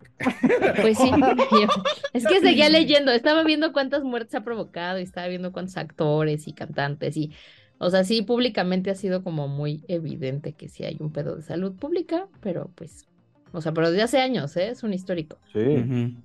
[0.82, 1.12] pues sí.
[1.52, 1.68] Yo-
[2.14, 6.48] es que seguía leyendo, estaba viendo cuántas muertes ha provocado y estaba viendo cuántos actores
[6.48, 7.32] y cantantes y,
[7.78, 11.44] o sea, sí, públicamente ha sido como muy evidente que sí hay un pedo de
[11.44, 13.06] salud pública, pero pues,
[13.52, 14.70] o sea, pero desde hace años, ¿eh?
[14.70, 15.38] Es un histórico.
[15.54, 16.18] Sí.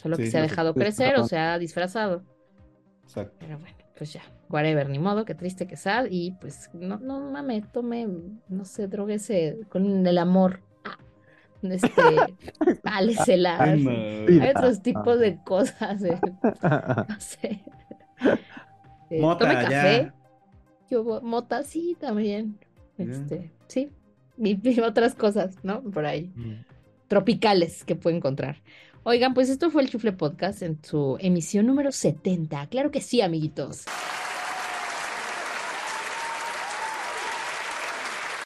[0.00, 2.22] Solo que se ha dejado crecer o se ha disfrazado.
[3.04, 3.36] Exacto.
[3.40, 6.06] Pero bueno, pues ya, whatever, ni modo, qué triste que sad.
[6.10, 8.08] Y pues no, no mames, tome,
[8.48, 10.60] no sé, droguese con el amor.
[10.84, 10.98] Ah,
[11.62, 12.02] este,
[13.78, 13.90] no.
[13.90, 16.18] Hay otros tipos de cosas, eh,
[17.08, 17.62] no sé.
[19.10, 19.62] Eh, Mota, tome ya.
[19.62, 20.12] café.
[20.90, 22.58] Yo, mota, sí, también.
[22.98, 23.90] Este, sí.
[24.36, 25.80] Y, y otras cosas, ¿no?
[25.80, 26.30] Por ahí.
[26.34, 26.64] Mm.
[27.08, 28.56] Tropicales que puede encontrar.
[29.04, 32.66] Oigan, pues esto fue el Chufle Podcast en su emisión número 70.
[32.66, 33.86] Claro que sí, amiguitos.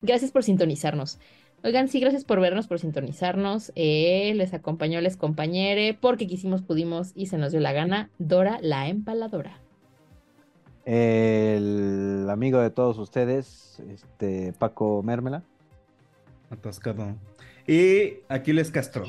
[0.02, 1.18] Gracias por sintonizarnos.
[1.64, 3.70] Oigan, sí, gracias por vernos, por sintonizarnos.
[3.76, 8.10] Eh, les acompañó les compañere, porque quisimos, pudimos y se nos dio la gana.
[8.18, 9.60] Dora la empaladora.
[10.84, 15.44] El amigo de todos ustedes, este Paco Mérmela.
[16.50, 17.14] Atascado.
[17.68, 19.06] Y Aquiles Castro.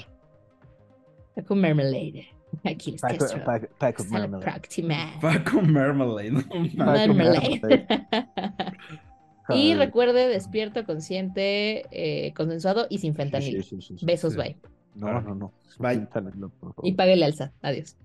[1.35, 2.27] Paco Mermelade.
[2.63, 3.43] Aquí les Paco, Castro.
[3.43, 4.03] Paco, Paco
[4.39, 5.13] próxima.
[5.19, 6.45] Paco mames.
[6.75, 7.87] Paco Mermelade.
[9.49, 13.63] y recuerde, despierto, consciente, eh, consensuado y sin sí, fentanilo.
[13.63, 14.39] sí, sí, sí, Besos, sí.
[14.39, 14.57] bye.
[14.95, 15.51] No, no, no.
[15.79, 15.95] Bye.
[15.95, 16.87] Fentanilo, por favor.
[16.87, 17.51] Y páguele alza.
[17.61, 17.95] Adiós.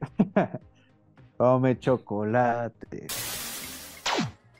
[1.38, 3.06] Come chocolate.